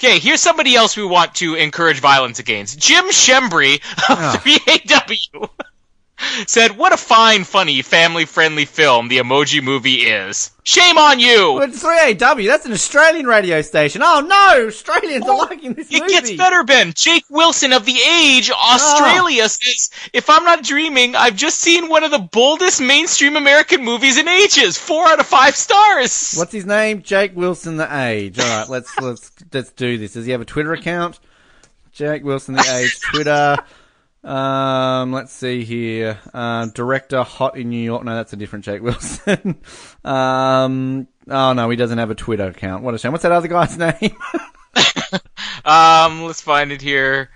[0.00, 2.78] Okay, here's somebody else we want to encourage violence against.
[2.78, 4.40] Jim Schembri of Ah.
[4.44, 5.48] 3AW
[6.46, 10.50] said, "What a fine, funny, family-friendly film the Emoji Movie is.
[10.64, 12.46] Shame on you." It's 3AW.
[12.46, 14.02] That's an Australian radio station.
[14.04, 16.12] Oh no, Australians are liking this It movie.
[16.12, 16.92] gets better, Ben.
[16.94, 18.74] Jake Wilson of The Age, Ah.
[18.74, 23.84] Australia says, if I'm not dreaming, I've just seen one of the boldest mainstream American
[23.84, 24.76] movies in ages.
[24.78, 26.34] Four out of five stars.
[26.36, 27.02] What's his name?
[27.02, 28.38] Jake Wilson, the Age.
[28.38, 30.12] All right, let's let's let's do this.
[30.14, 31.20] Does he have a Twitter account?
[31.92, 33.56] Jake Wilson, the Age, Twitter.
[34.24, 36.18] Um, let's see here.
[36.32, 38.04] Uh, director, hot in New York.
[38.04, 39.60] No, that's a different Jake Wilson.
[40.04, 42.82] um, oh no, he doesn't have a Twitter account.
[42.82, 43.12] What a shame.
[43.12, 44.16] What's that other guy's name?
[45.64, 47.30] Um, let's find it here.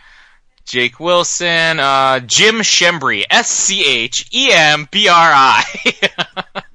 [0.66, 5.64] Jake Wilson, uh, Jim Schembri, S C H E M B R I.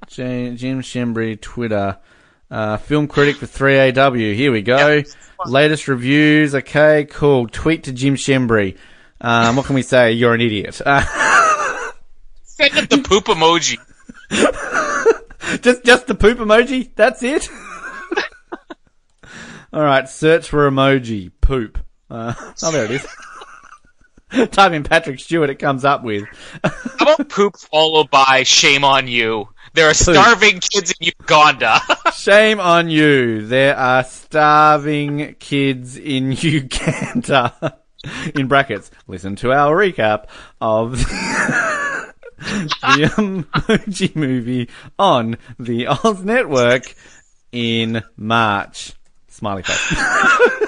[0.08, 1.98] Jim, Jim Schembri, Twitter.
[2.50, 4.34] Uh, film critic for 3AW.
[4.34, 5.02] Here we go.
[5.46, 6.54] Latest reviews.
[6.54, 7.46] Okay, cool.
[7.46, 8.76] Tweet to Jim Schembri.
[9.24, 10.12] Um, what can we say?
[10.12, 10.82] You're an idiot.
[10.84, 11.02] Uh,
[12.42, 13.78] Send it the poop emoji.
[15.62, 16.90] just, just the poop emoji.
[16.94, 17.48] That's it.
[19.72, 20.06] All right.
[20.06, 21.32] Search for emoji.
[21.40, 21.78] Poop.
[22.10, 23.06] Uh, oh, there it is.
[24.50, 25.48] Type in Patrick Stewart.
[25.48, 26.24] It comes up with.
[26.98, 29.48] How about poop followed by shame on you?
[29.72, 31.80] There are starving kids in Uganda.
[32.12, 33.46] Shame on you.
[33.46, 37.78] There are starving kids in Uganda.
[38.34, 40.26] In brackets, listen to our recap
[40.60, 42.14] of the
[43.16, 46.94] emoji movie on the Oz Network
[47.52, 48.92] in March.
[49.28, 49.98] Smiley face.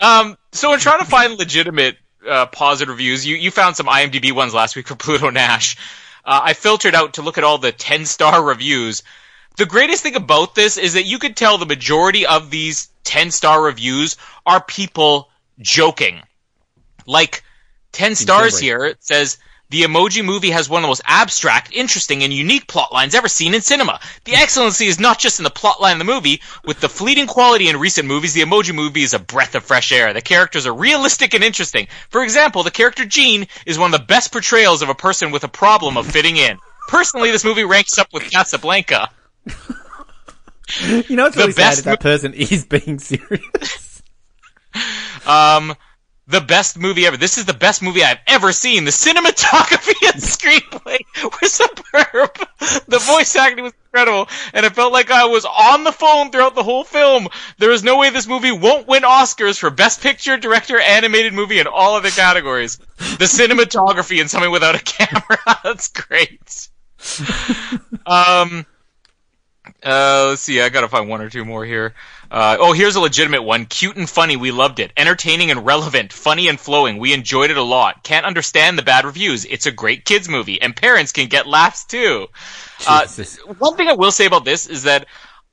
[0.00, 1.96] Um, so in trying to find legitimate
[2.28, 5.76] uh, positive reviews, you, you found some IMDb ones last week for Pluto Nash.
[6.24, 9.02] Uh, I filtered out to look at all the 10 star reviews.
[9.56, 13.30] The greatest thing about this is that you could tell the majority of these 10
[13.30, 14.16] star reviews
[14.46, 15.30] are people
[15.60, 16.22] joking.
[17.06, 17.42] Like,
[17.92, 19.38] 10 stars here it says,
[19.70, 23.28] the Emoji Movie has one of the most abstract, interesting, and unique plot lines ever
[23.28, 24.00] seen in cinema.
[24.24, 26.40] The excellency is not just in the plot line of the movie.
[26.64, 29.92] With the fleeting quality in recent movies, the Emoji Movie is a breath of fresh
[29.92, 30.14] air.
[30.14, 31.88] The characters are realistic and interesting.
[32.08, 35.44] For example, the character Gene is one of the best portrayals of a person with
[35.44, 36.58] a problem of fitting in.
[36.88, 39.10] Personally, this movie ranks up with Casablanca.
[41.08, 44.02] You know, it's The really sad best if that person is being serious.
[45.28, 45.76] Um,
[46.28, 47.16] the best movie ever.
[47.16, 48.84] This is the best movie I've ever seen.
[48.84, 52.48] The cinematography and screenplay were superb.
[52.86, 56.54] The voice acting was incredible, and it felt like I was on the phone throughout
[56.54, 57.28] the whole film.
[57.56, 61.60] There is no way this movie won't win Oscars for Best Picture, Director, Animated Movie,
[61.60, 62.76] and all other categories.
[62.76, 62.84] The
[63.24, 65.38] cinematography and something without a camera.
[65.64, 66.68] That's great.
[68.04, 68.66] Um.
[69.82, 70.60] Uh, let's see.
[70.60, 71.94] I gotta find one or two more here.
[72.30, 73.64] Uh, oh, here's a legitimate one.
[73.64, 74.36] Cute and funny.
[74.36, 74.92] We loved it.
[74.96, 76.12] Entertaining and relevant.
[76.12, 76.98] Funny and flowing.
[76.98, 78.02] We enjoyed it a lot.
[78.04, 79.44] Can't understand the bad reviews.
[79.46, 82.26] It's a great kids movie, and parents can get laughs too.
[82.86, 83.06] Uh,
[83.58, 85.06] one thing I will say about this is that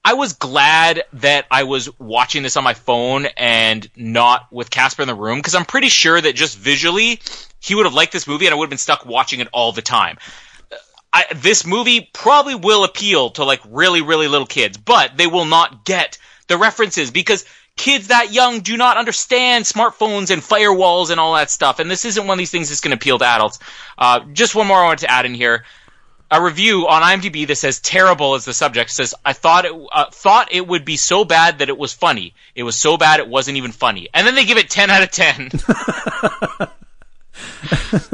[0.03, 5.01] I was glad that I was watching this on my phone and not with Casper
[5.01, 7.21] in the room because I'm pretty sure that just visually
[7.59, 9.71] he would have liked this movie and I would have been stuck watching it all
[9.71, 10.19] the time.
[11.11, 15.45] I, this movie probably will appeal to like really, really little kids, but they will
[15.45, 21.19] not get the references because kids that young do not understand smartphones and firewalls and
[21.19, 21.79] all that stuff.
[21.79, 23.59] And this isn't one of these things that's going to appeal to adults.
[23.97, 25.65] Uh, just one more I wanted to add in here.
[26.31, 30.05] A review on IMDb that says terrible as the subject says, I thought it, uh,
[30.11, 32.33] thought it would be so bad that it was funny.
[32.55, 34.09] It was so bad it wasn't even funny.
[34.13, 35.51] And then they give it 10 out of 10.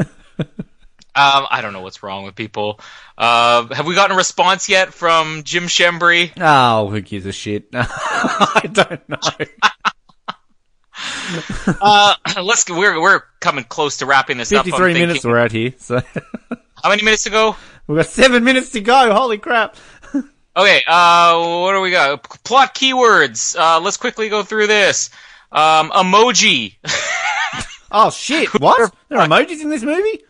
[1.13, 2.79] Um, I don't know what's wrong with people.
[3.17, 6.31] Uh, have we gotten a response yet from Jim Schembri?
[6.39, 7.67] Oh, who gives a shit?
[7.73, 9.17] I don't know.
[11.81, 14.65] Uh, let's we're we're coming close to wrapping this up.
[14.65, 16.01] Fifty-three minutes we're out here, so
[16.83, 17.55] How many minutes to go?
[17.87, 19.13] we've got seven minutes to go.
[19.13, 19.75] Holy crap!
[20.55, 20.83] Okay.
[20.85, 22.23] Uh, what do we got?
[22.43, 23.55] Plot keywords.
[23.57, 25.09] Uh, let's quickly go through this.
[25.49, 26.75] Um, emoji.
[27.89, 28.49] Oh shit!
[28.59, 28.93] What?
[29.07, 30.23] There are emojis in this movie?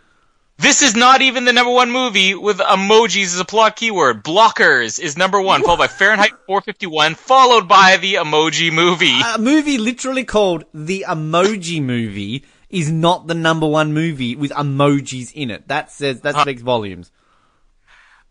[0.62, 4.24] This is not even the number one movie with emojis as a plot keyword.
[4.24, 9.20] Blockers is number one, followed by Fahrenheit 451, followed by the Emoji Movie.
[9.34, 15.32] A movie literally called The Emoji Movie is not the number one movie with emojis
[15.34, 15.68] in it.
[15.68, 17.12] That says that speaks volumes.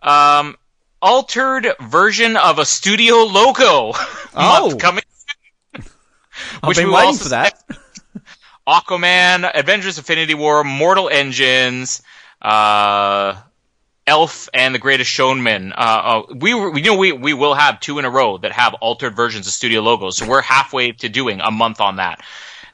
[0.00, 0.56] Um,
[1.02, 3.92] altered version of a studio logo.
[4.32, 4.76] Oh.
[4.78, 5.02] coming.
[5.74, 5.88] I've
[6.62, 7.60] Which been waiting for that.
[8.68, 12.00] Aquaman, Avengers Infinity War, Mortal Engines,
[12.42, 13.34] uh,
[14.06, 15.72] Elf, and The Greatest Showman.
[15.72, 18.52] Uh, uh, we were, we know we, we will have two in a row that
[18.52, 22.20] have altered versions of studio logos, so we're halfway to doing a month on that.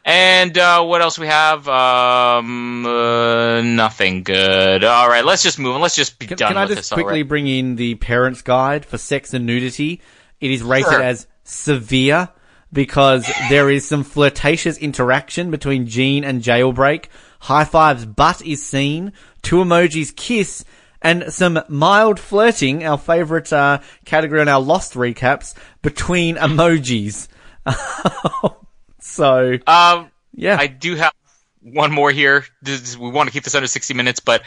[0.05, 1.67] And uh, what else we have?
[1.69, 4.85] Um, uh, nothing good.
[4.85, 5.81] All right, let's just move on.
[5.81, 8.87] Let's just be Can, done can I just this quickly bring in the parents' guide
[8.87, 10.01] for sex and nudity?
[10.41, 11.03] It is rated Sure.
[11.03, 12.29] as severe
[12.77, 17.07] because there is some flirtatious interaction between Gene and Jailbreak.
[17.41, 19.15] High fives butt is seen.
[19.41, 20.63] Two emojis kiss.
[21.01, 27.29] And some mild flirting, our favourite uh, category on our Lost recaps, between emojis.
[29.01, 30.59] so, Um, yeah.
[30.61, 31.15] I do have
[31.63, 32.45] one more here.
[32.63, 34.43] We want to keep this under 60 minutes, but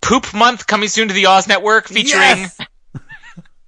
[0.00, 2.58] Poop Month coming soon to the Oz Network featuring Yes!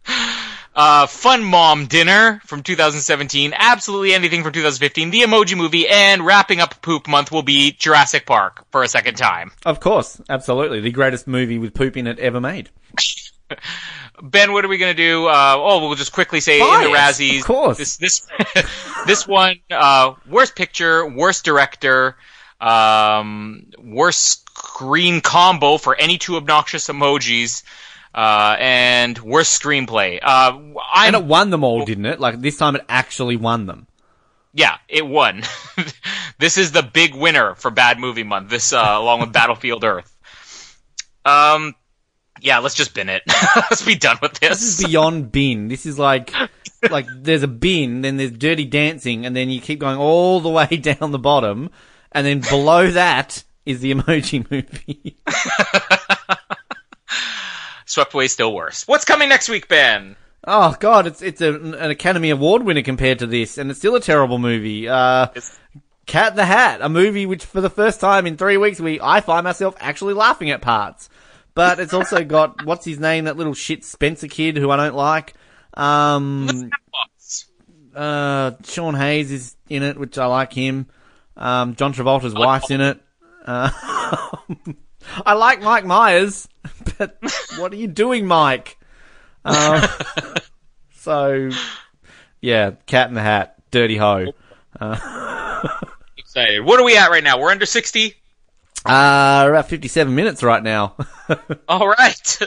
[0.76, 6.60] uh, Fun Mom Dinner from 2017, absolutely anything from 2015, the Emoji Movie, and wrapping
[6.60, 9.52] up Poop Month will be Jurassic Park for a second time.
[9.64, 10.80] Of course, absolutely.
[10.80, 12.68] The greatest movie with poop in it ever made.
[14.22, 15.26] Ben, what are we gonna do?
[15.26, 17.40] Uh, oh, we'll just quickly say in the Razzies.
[17.40, 17.78] of course.
[17.78, 18.26] This this
[19.06, 22.16] this one, uh, worst picture, worst director,
[22.60, 27.62] um, worst screen combo for any two obnoxious emojis,
[28.16, 30.18] uh, and worst screenplay.
[30.22, 30.58] Uh,
[30.92, 32.18] I'm And it won them all, didn't it?
[32.18, 33.86] Like this time it actually won them.
[34.54, 35.42] yeah, it won.
[36.38, 38.48] this is the big winner for Bad Movie Month.
[38.50, 40.16] This uh, along with Battlefield Earth.
[41.26, 41.74] Um,
[42.40, 43.22] yeah, let's just bin it.
[43.56, 44.60] let's be done with this.
[44.60, 45.68] This is beyond bin.
[45.68, 46.32] This is like,
[46.90, 50.48] like there's a bin, then there's Dirty Dancing, and then you keep going all the
[50.48, 51.70] way down the bottom,
[52.12, 55.16] and then below that is the Emoji Movie.
[57.86, 58.86] Swept Away still worse.
[58.86, 60.16] What's coming next week, Ben?
[60.48, 63.96] oh God, it's it's a, an Academy Award winner compared to this, and it's still
[63.96, 64.88] a terrible movie.
[64.88, 65.58] Uh, It's-
[66.06, 69.00] Cat in the Hat, a movie which for the first time in three weeks we
[69.00, 71.08] I find myself actually laughing at parts.
[71.54, 74.94] But it's also got what's his name, that little shit Spencer kid who I don't
[74.94, 75.34] like.
[75.74, 76.70] Um,
[77.94, 80.86] uh, Sean Hayes is in it, which I like him.
[81.36, 83.00] Um, John Travolta's wife's in it.
[83.44, 83.70] Uh,
[85.26, 86.48] I like Mike Myers,
[86.98, 87.18] but
[87.58, 88.78] what are you doing, Mike?
[89.44, 89.82] Um,
[90.94, 91.50] so,
[92.40, 94.32] yeah, Cat in the Hat, Dirty Ho.
[96.16, 96.64] Excited.
[96.64, 97.40] What are we at right now?
[97.40, 98.14] We're under 60?
[98.84, 100.94] Uh, we're about 57 minutes right now.
[101.68, 102.38] All right.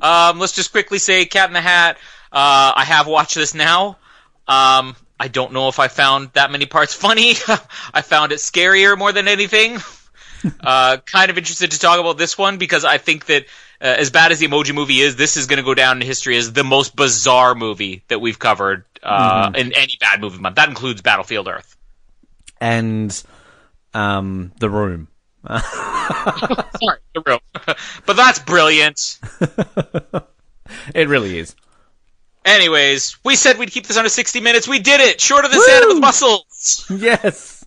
[0.00, 1.96] Um, let's just quickly say Cat in the Hat.
[2.32, 3.98] Uh, I have watched this now.
[4.46, 7.32] Um, I don't know if I found that many parts funny.
[7.94, 9.78] I found it scarier more than anything.
[10.60, 13.44] uh, kind of interested to talk about this one because I think that
[13.80, 16.06] uh, as bad as the Emoji Movie is, this is going to go down in
[16.06, 20.56] history as the most bizarre movie that we've covered uh, in any bad movie month.
[20.56, 21.76] That includes Battlefield Earth.
[22.60, 23.22] and,
[23.94, 25.08] um, The Room.
[25.48, 27.38] Sorry, the room.
[28.06, 29.18] but that's brilliant.
[30.94, 31.54] It really is.
[32.44, 34.68] Anyways, we said we'd keep this under 60 minutes.
[34.68, 35.20] We did it!
[35.20, 36.00] Shorter than Santa with Woo!
[36.00, 36.86] muscles!
[36.90, 37.64] Yes.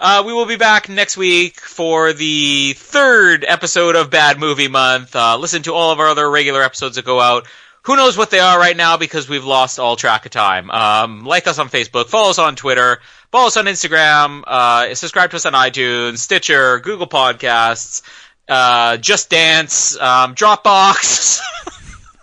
[0.00, 5.16] Uh, we will be back next week for the third episode of Bad Movie Month.
[5.16, 7.48] Uh, listen to all of our other regular episodes that go out.
[7.82, 10.70] Who knows what they are right now because we've lost all track of time.
[10.70, 13.00] Um, like us on Facebook, follow us on Twitter,
[13.32, 18.02] follow us on Instagram, uh, subscribe to us on iTunes, Stitcher, Google Podcasts,
[18.48, 21.40] uh, Just Dance, um, Dropbox,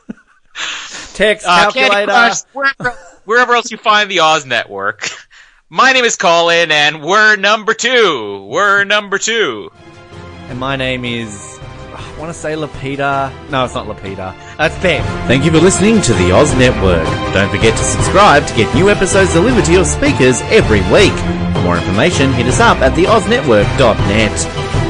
[1.14, 2.06] Text, uh, Candy calculator.
[2.06, 5.10] Crush, wherever, wherever else you find the Oz Network.
[5.76, 8.48] My name is Colin, and we're number two.
[8.50, 9.70] We're number two.
[10.48, 11.60] And my name is.
[11.94, 13.30] I want to say Lapita.
[13.50, 14.34] No, it's not Lapita.
[14.56, 15.04] That's Ben.
[15.28, 17.04] Thank you for listening to the Oz Network.
[17.34, 21.12] Don't forget to subscribe to get new episodes delivered to your speakers every week.
[21.54, 24.85] For more information, hit us up at theoznetwork.net.